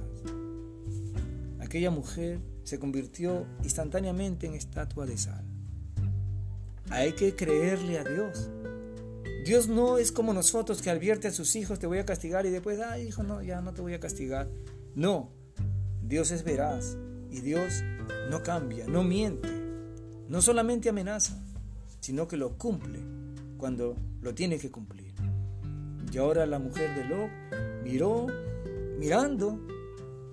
Aquella 1.67 1.91
mujer 1.91 2.39
se 2.63 2.79
convirtió 2.79 3.45
instantáneamente 3.61 4.47
en 4.47 4.53
estatua 4.53 5.05
de 5.05 5.17
sal. 5.17 5.43
Hay 6.89 7.11
que 7.11 7.35
creerle 7.35 7.99
a 7.99 8.05
Dios. 8.05 8.49
Dios 9.43 9.67
no 9.67 9.97
es 9.97 10.13
como 10.13 10.31
nosotros 10.31 10.81
que 10.81 10.89
advierte 10.89 11.27
a 11.27 11.33
sus 11.33 11.57
hijos, 11.57 11.77
te 11.77 11.85
voy 11.85 11.97
a 11.97 12.05
castigar 12.05 12.45
y 12.45 12.51
después, 12.51 12.79
ay 12.79 13.09
hijo, 13.09 13.21
no, 13.21 13.43
ya 13.43 13.59
no 13.59 13.73
te 13.73 13.81
voy 13.81 13.93
a 13.93 13.99
castigar. 13.99 14.47
No, 14.95 15.33
Dios 16.01 16.31
es 16.31 16.45
veraz 16.45 16.95
y 17.29 17.41
Dios 17.41 17.83
no 18.29 18.43
cambia, 18.43 18.87
no 18.87 19.03
miente. 19.03 19.49
No 20.29 20.41
solamente 20.41 20.87
amenaza, 20.87 21.37
sino 21.99 22.29
que 22.29 22.37
lo 22.37 22.57
cumple 22.57 22.99
cuando 23.57 23.97
lo 24.21 24.33
tiene 24.33 24.57
que 24.57 24.71
cumplir. 24.71 25.13
Y 26.13 26.17
ahora 26.17 26.45
la 26.45 26.59
mujer 26.59 26.95
de 26.95 27.03
Lot 27.03 27.29
miró, 27.83 28.27
mirando 28.97 29.59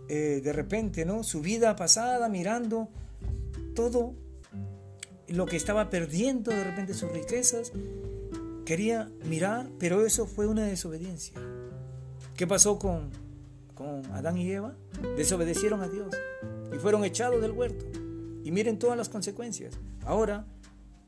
eh, 0.09 0.41
de 0.43 0.53
repente, 0.53 1.05
¿no? 1.05 1.23
Su 1.23 1.41
vida 1.41 1.77
pasada, 1.77 2.29
mirando 2.29 2.89
todo 3.75 4.15
lo 5.29 5.47
que 5.47 5.57
estaba 5.57 5.91
perdiendo, 5.91 6.51
de 6.51 6.65
repente 6.65 6.95
sus 6.95 7.11
riquezas. 7.13 7.73
Quería 8.65 9.11
mirar, 9.25 9.69
pero 9.79 10.07
eso 10.07 10.27
fue 10.27 10.47
una 10.47 10.65
desobediencia. 10.65 11.35
¿Qué 12.37 12.47
pasó 12.47 12.79
con 12.79 13.11
con 13.75 14.05
Adán 14.13 14.37
y 14.37 14.51
Eva? 14.51 14.75
Desobedecieron 15.17 15.81
a 15.83 15.89
Dios 15.89 16.15
y 16.73 16.79
fueron 16.79 17.05
echados 17.05 17.41
del 17.41 17.53
huerto. 17.53 17.85
Y 18.45 18.51
miren 18.51 18.79
todas 18.79 18.97
las 18.97 19.09
consecuencias. 19.09 19.75
Ahora, 20.05 20.47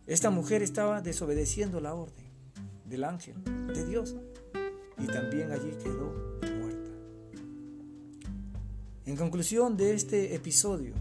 esta 0.06 0.30
mujer 0.30 0.62
estaba 0.62 1.00
desobedeciendo 1.00 1.80
la 1.80 1.94
orden 1.94 2.24
del 2.84 3.04
ángel 3.04 3.34
de 3.74 3.84
Dios 3.84 4.16
y 4.98 5.06
también 5.06 5.52
allí 5.52 5.70
quedó. 5.82 6.55
En 9.06 9.14
conclusión 9.14 9.76
de 9.76 9.94
este 9.94 10.34
episodio, 10.34 10.92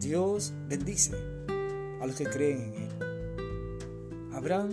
Dios 0.00 0.54
bendice 0.66 1.12
a 2.00 2.06
los 2.06 2.16
que 2.16 2.24
creen 2.24 2.72
en 2.72 2.74
Él. 2.74 4.32
Abraham 4.32 4.70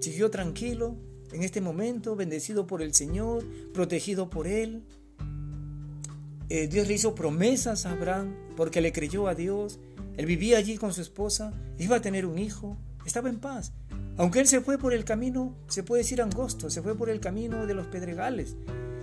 siguió 0.00 0.30
tranquilo 0.30 0.96
en 1.32 1.42
este 1.42 1.60
momento, 1.60 2.16
bendecido 2.16 2.66
por 2.66 2.80
el 2.80 2.94
Señor, 2.94 3.44
protegido 3.74 4.30
por 4.30 4.46
Él. 4.46 4.84
Eh, 6.48 6.66
Dios 6.66 6.88
le 6.88 6.94
hizo 6.94 7.14
promesas 7.14 7.84
a 7.84 7.90
Abraham 7.90 8.34
porque 8.56 8.80
le 8.80 8.90
creyó 8.90 9.28
a 9.28 9.34
Dios. 9.34 9.78
Él 10.16 10.24
vivía 10.24 10.56
allí 10.56 10.78
con 10.78 10.94
su 10.94 11.02
esposa, 11.02 11.52
iba 11.78 11.96
a 11.96 12.00
tener 12.00 12.24
un 12.24 12.38
hijo, 12.38 12.78
estaba 13.04 13.28
en 13.28 13.38
paz. 13.38 13.74
Aunque 14.16 14.40
él 14.40 14.46
se 14.46 14.62
fue 14.62 14.78
por 14.78 14.94
el 14.94 15.04
camino, 15.04 15.54
se 15.68 15.82
puede 15.82 16.04
decir 16.04 16.22
angosto, 16.22 16.70
se 16.70 16.80
fue 16.80 16.96
por 16.96 17.10
el 17.10 17.20
camino 17.20 17.66
de 17.66 17.74
los 17.74 17.86
pedregales, 17.86 18.56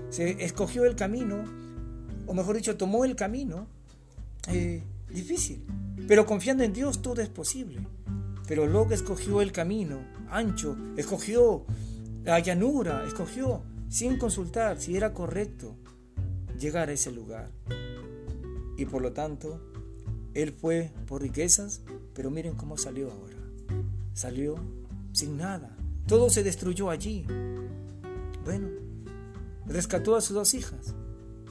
se 0.09 0.43
escogió 0.43 0.85
el 0.85 0.95
camino, 0.95 1.66
o 2.27 2.33
mejor 2.33 2.55
dicho, 2.55 2.77
tomó 2.77 3.05
el 3.05 3.15
camino 3.15 3.67
eh, 4.49 4.83
difícil. 5.09 5.65
Pero 6.07 6.25
confiando 6.25 6.63
en 6.63 6.73
Dios 6.73 7.01
todo 7.01 7.21
es 7.21 7.29
posible. 7.29 7.79
Pero 8.47 8.65
luego 8.67 8.91
escogió 8.91 9.41
el 9.41 9.51
camino 9.51 9.99
ancho, 10.29 10.77
escogió 10.95 11.65
la 12.23 12.39
llanura, 12.39 13.03
escogió 13.05 13.63
sin 13.89 14.17
consultar 14.17 14.79
si 14.79 14.95
era 14.95 15.13
correcto 15.13 15.75
llegar 16.59 16.89
a 16.89 16.93
ese 16.93 17.11
lugar. 17.11 17.51
Y 18.77 18.85
por 18.85 19.01
lo 19.01 19.11
tanto, 19.11 19.59
él 20.33 20.53
fue 20.53 20.91
por 21.07 21.21
riquezas, 21.21 21.81
pero 22.13 22.29
miren 22.29 22.55
cómo 22.55 22.77
salió 22.77 23.11
ahora. 23.11 23.37
Salió 24.13 24.55
sin 25.13 25.37
nada. 25.37 25.75
Todo 26.05 26.29
se 26.29 26.43
destruyó 26.43 26.89
allí. 26.89 27.25
Bueno, 28.45 28.69
rescató 29.65 30.15
a 30.15 30.21
sus 30.21 30.35
dos 30.35 30.53
hijas. 30.53 30.93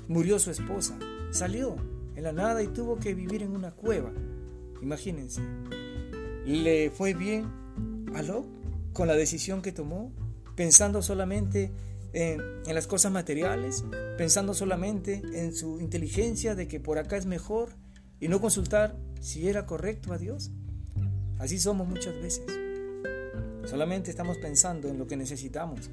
Murió 0.08 0.38
su 0.38 0.50
esposa. 0.50 0.98
Salió 1.30 1.76
en 2.14 2.22
la 2.22 2.32
nada 2.32 2.62
y 2.62 2.68
tuvo 2.68 2.98
que 2.98 3.14
vivir 3.14 3.42
en 3.42 3.50
una 3.50 3.72
cueva. 3.72 4.12
Imagínense. 4.82 5.40
¿Le 6.44 6.90
fue 6.90 7.14
bien 7.14 7.46
a 8.14 8.22
Lot 8.22 8.46
con 8.92 9.08
la 9.08 9.14
decisión 9.14 9.62
que 9.62 9.72
tomó? 9.72 10.12
Pensando 10.54 11.02
solamente 11.02 11.72
en, 12.12 12.40
en, 12.64 12.74
las 12.74 12.86
cosas 12.86 13.12
materiales, 13.12 13.84
pensando 14.16 14.54
solamente 14.54 15.22
en 15.34 15.54
su 15.54 15.80
inteligencia 15.80 16.54
de 16.54 16.68
que 16.68 16.80
por 16.80 16.98
acá 16.98 17.16
es 17.16 17.26
mejor 17.26 17.70
y 18.20 18.28
no 18.28 18.40
consultar 18.40 18.96
si 19.20 19.48
era 19.48 19.66
correcto 19.66 20.12
a 20.12 20.18
Dios. 20.18 20.50
Así 21.38 21.58
somos 21.58 21.86
muchas 21.86 22.14
veces. 22.14 22.46
Solamente 23.66 24.10
estamos 24.10 24.38
pensando 24.38 24.88
en 24.88 24.98
lo 24.98 25.06
que 25.06 25.16
necesitamos 25.16 25.90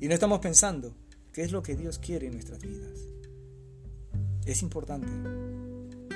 y 0.00 0.08
no 0.08 0.14
estamos 0.14 0.40
pensando 0.40 0.94
qué 1.32 1.42
es 1.42 1.52
lo 1.52 1.62
que 1.62 1.76
Dios 1.76 1.98
quiere 1.98 2.26
en 2.26 2.32
nuestras 2.32 2.60
vidas. 2.60 3.11
Es 4.44 4.64
importante. 4.64 5.06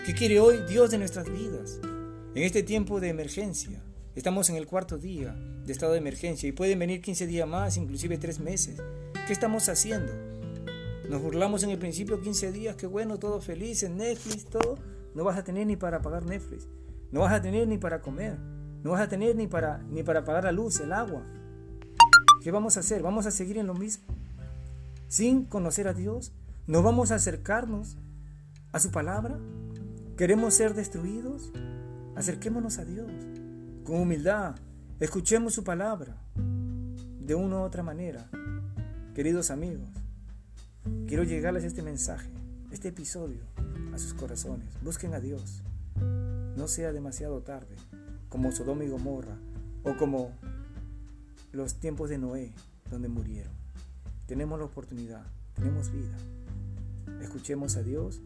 ¿Qué 0.04 0.12
quiere 0.12 0.40
hoy 0.40 0.58
Dios 0.68 0.90
de 0.90 0.98
nuestras 0.98 1.30
vidas? 1.30 1.78
En 2.34 2.42
este 2.42 2.64
tiempo 2.64 2.98
de 2.98 3.08
emergencia, 3.08 3.80
estamos 4.16 4.50
en 4.50 4.56
el 4.56 4.66
cuarto 4.66 4.98
día 4.98 5.32
de 5.64 5.72
estado 5.72 5.92
de 5.92 5.98
emergencia 5.98 6.48
y 6.48 6.52
pueden 6.52 6.80
venir 6.80 7.02
15 7.02 7.24
días 7.28 7.48
más, 7.48 7.76
inclusive 7.76 8.18
3 8.18 8.40
meses. 8.40 8.82
¿Qué 9.28 9.32
estamos 9.32 9.68
haciendo? 9.68 10.12
Nos 11.08 11.22
burlamos 11.22 11.62
en 11.62 11.70
el 11.70 11.78
principio 11.78 12.20
15 12.20 12.50
días, 12.50 12.74
qué 12.74 12.88
bueno, 12.88 13.16
todo 13.16 13.40
feliz, 13.40 13.84
en 13.84 13.96
Netflix, 13.96 14.46
todo. 14.46 14.76
No 15.14 15.22
vas 15.22 15.38
a 15.38 15.44
tener 15.44 15.64
ni 15.64 15.76
para 15.76 16.02
pagar 16.02 16.26
Netflix. 16.26 16.66
No 17.12 17.20
vas 17.20 17.32
a 17.32 17.40
tener 17.40 17.68
ni 17.68 17.78
para 17.78 18.00
comer. 18.00 18.36
No 18.82 18.90
vas 18.90 19.02
a 19.02 19.08
tener 19.08 19.36
ni 19.36 19.46
para, 19.46 19.78
ni 19.84 20.02
para 20.02 20.24
pagar 20.24 20.42
la 20.42 20.52
luz, 20.52 20.80
el 20.80 20.92
agua. 20.92 21.22
¿Qué 22.42 22.50
vamos 22.50 22.76
a 22.76 22.80
hacer? 22.80 23.02
¿Vamos 23.02 23.26
a 23.26 23.30
seguir 23.30 23.56
en 23.56 23.68
lo 23.68 23.74
mismo? 23.74 24.04
Sin 25.06 25.44
conocer 25.44 25.86
a 25.86 25.94
Dios. 25.94 26.32
¿No 26.66 26.82
vamos 26.82 27.12
a 27.12 27.14
acercarnos 27.14 27.98
a 28.76 28.78
su 28.78 28.90
palabra? 28.90 29.38
¿Queremos 30.18 30.52
ser 30.52 30.74
destruidos? 30.74 31.50
Acerquémonos 32.14 32.76
a 32.78 32.84
Dios 32.84 33.10
con 33.84 34.00
humildad. 34.00 34.54
Escuchemos 35.00 35.54
su 35.54 35.64
palabra 35.64 36.14
de 36.34 37.34
una 37.34 37.56
u 37.56 37.60
otra 37.60 37.82
manera. 37.82 38.28
Queridos 39.14 39.50
amigos, 39.50 39.88
quiero 41.06 41.24
llegarles 41.24 41.64
este 41.64 41.82
mensaje, 41.82 42.28
este 42.70 42.88
episodio 42.88 43.40
a 43.94 43.98
sus 43.98 44.12
corazones. 44.12 44.68
Busquen 44.82 45.14
a 45.14 45.20
Dios. 45.20 45.62
No 46.54 46.68
sea 46.68 46.92
demasiado 46.92 47.40
tarde 47.40 47.76
como 48.28 48.52
Sodoma 48.52 48.84
y 48.84 48.88
Gomorra, 48.88 49.38
o 49.84 49.96
como 49.96 50.32
los 51.52 51.76
tiempos 51.76 52.10
de 52.10 52.18
Noé, 52.18 52.52
donde 52.90 53.08
murieron. 53.08 53.54
Tenemos 54.26 54.58
la 54.58 54.66
oportunidad, 54.66 55.24
tenemos 55.54 55.90
vida. 55.90 56.16
Escuchemos 57.22 57.78
a 57.78 57.82
Dios 57.82 58.20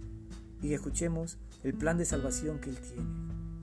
y 0.62 0.74
escuchemos 0.74 1.38
el 1.62 1.74
plan 1.74 1.98
de 1.98 2.04
salvación 2.04 2.60
que 2.60 2.70
Él 2.70 2.78
tiene, 2.78 3.08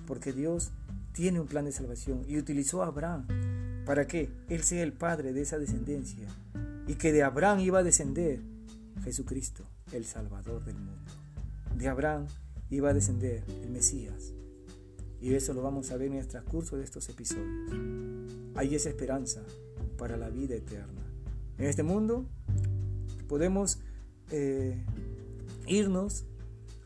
porque 0.06 0.34
Dios 0.34 0.72
tiene 1.12 1.40
un 1.40 1.48
plan 1.48 1.66
de 1.66 1.72
salvación 1.72 2.24
y 2.28 2.38
utilizó 2.38 2.84
a 2.84 2.88
Abraham 2.88 3.28
para 3.86 4.08
que 4.08 4.30
Él 4.50 4.64
sea 4.64 4.84
el 4.84 4.94
padre 4.94 5.34
de 5.34 5.42
esa 5.42 5.58
descendencia 5.58 6.28
y 6.88 6.96
que 6.96 7.12
de 7.12 7.24
Abraham 7.24 7.60
iba 7.60 7.80
a 7.80 7.84
descender 7.84 8.42
Jesucristo, 9.04 9.64
el 9.92 10.06
Salvador 10.06 10.64
del 10.66 10.76
mundo. 10.76 11.12
De 11.76 11.88
Abraham 11.88 12.28
iba 12.70 12.90
a 12.90 12.94
descender 12.94 13.44
el 13.64 13.70
Mesías, 13.70 14.34
y 15.22 15.34
eso 15.34 15.54
lo 15.54 15.62
vamos 15.62 15.92
a 15.92 15.98
ver 15.98 16.12
en 16.12 16.18
el 16.18 16.28
transcurso 16.28 16.78
de 16.78 16.84
estos 16.84 17.10
episodios. 17.10 17.72
Hay 18.56 18.76
esa 18.76 18.90
esperanza 18.90 19.42
para 19.98 20.18
la 20.18 20.30
vida 20.30 20.56
eterna. 20.56 21.02
En 21.58 21.66
este 21.66 21.84
mundo 21.84 22.26
podemos 23.28 23.80
eh, 24.32 24.84
irnos 25.66 26.26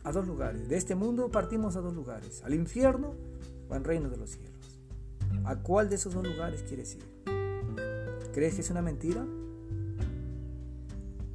a 0.04 0.12
dos 0.12 0.28
lugares. 0.28 0.68
De 0.68 0.78
este 0.78 0.96
mundo 0.96 1.30
partimos 1.30 1.76
a 1.76 1.82
dos 1.82 1.94
lugares, 1.94 2.42
al 2.44 2.54
infierno 2.54 3.16
o 3.70 3.74
al 3.74 3.84
reino 3.84 4.10
de 4.10 4.18
los 4.18 4.32
cielos. 4.32 4.52
¿A 5.46 5.58
cuál 5.58 5.90
de 5.90 5.96
esos 5.96 6.14
dos 6.14 6.28
lugares 6.28 6.64
quieres 6.64 6.96
ir? 6.96 7.06
¿Crees 8.34 8.56
que 8.56 8.62
es 8.62 8.70
una 8.70 8.82
mentira? 8.82 9.26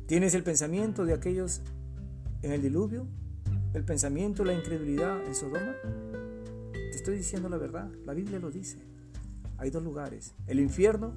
¿Tienes 0.07 0.35
el 0.35 0.42
pensamiento 0.42 1.05
de 1.05 1.12
aquellos 1.12 1.62
en 2.42 2.52
el 2.52 2.62
diluvio? 2.62 3.07
¿El 3.74 3.85
pensamiento, 3.85 4.44
la 4.44 4.55
incredulidad 4.55 5.24
en 5.26 5.35
Sodoma? 5.35 5.74
estoy 7.07 7.18
diciendo 7.18 7.48
la 7.48 7.57
verdad, 7.57 7.88
la 8.05 8.14
Biblia 8.14 8.40
lo 8.40 8.50
dice. 8.50 8.79
Hay 9.59 9.70
dos 9.70 9.85
lugares, 9.85 10.35
el 10.48 10.59
infierno 10.59 11.14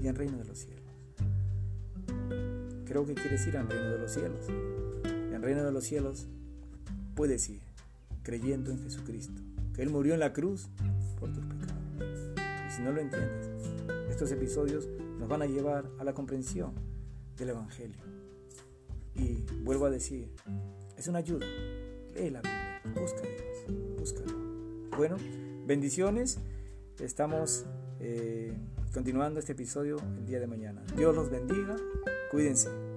y 0.00 0.06
el 0.06 0.14
reino 0.14 0.38
de 0.38 0.44
los 0.44 0.58
cielos. 0.58 0.84
Creo 2.84 3.04
que 3.04 3.14
quieres 3.14 3.44
ir 3.48 3.56
al 3.56 3.68
reino 3.68 3.90
de 3.90 3.98
los 3.98 4.12
cielos. 4.12 4.48
En 4.48 5.34
el 5.34 5.42
reino 5.42 5.64
de 5.64 5.72
los 5.72 5.82
cielos 5.82 6.28
puedes 7.18 7.48
ir 7.48 7.60
creyendo 8.22 8.70
en 8.70 8.80
Jesucristo, 8.80 9.42
que 9.74 9.82
Él 9.82 9.90
murió 9.90 10.14
en 10.14 10.20
la 10.20 10.32
cruz 10.32 10.68
por 11.18 11.32
tus 11.32 11.44
pecados. 11.46 11.82
Y 12.68 12.70
si 12.70 12.80
no 12.80 12.92
lo 12.92 13.00
entiendes, 13.00 13.50
estos 14.08 14.30
episodios 14.30 14.86
nos 15.18 15.28
van 15.28 15.42
a 15.42 15.46
llevar 15.46 15.90
a 15.98 16.04
la 16.04 16.14
comprensión 16.14 16.74
del 17.36 17.48
Evangelio. 17.48 18.00
Y 19.16 19.44
vuelvo 19.64 19.86
a 19.86 19.90
decir, 19.90 20.30
es 20.96 21.08
una 21.08 21.18
ayuda. 21.18 21.44
Lee 22.14 22.30
la 22.30 22.40
Biblia, 22.40 22.82
busca 22.94 23.18
a 23.18 23.22
Dios, 23.22 23.98
búscalo. 23.98 24.38
Bueno, 24.96 25.16
bendiciones. 25.66 26.38
Estamos 27.00 27.66
eh, 27.98 28.56
continuando 28.94 29.40
este 29.40 29.52
episodio 29.54 29.96
el 30.18 30.24
día 30.24 30.38
de 30.38 30.46
mañana. 30.46 30.84
Dios 30.96 31.16
los 31.16 31.30
bendiga. 31.30 31.74
Cuídense. 32.30 32.87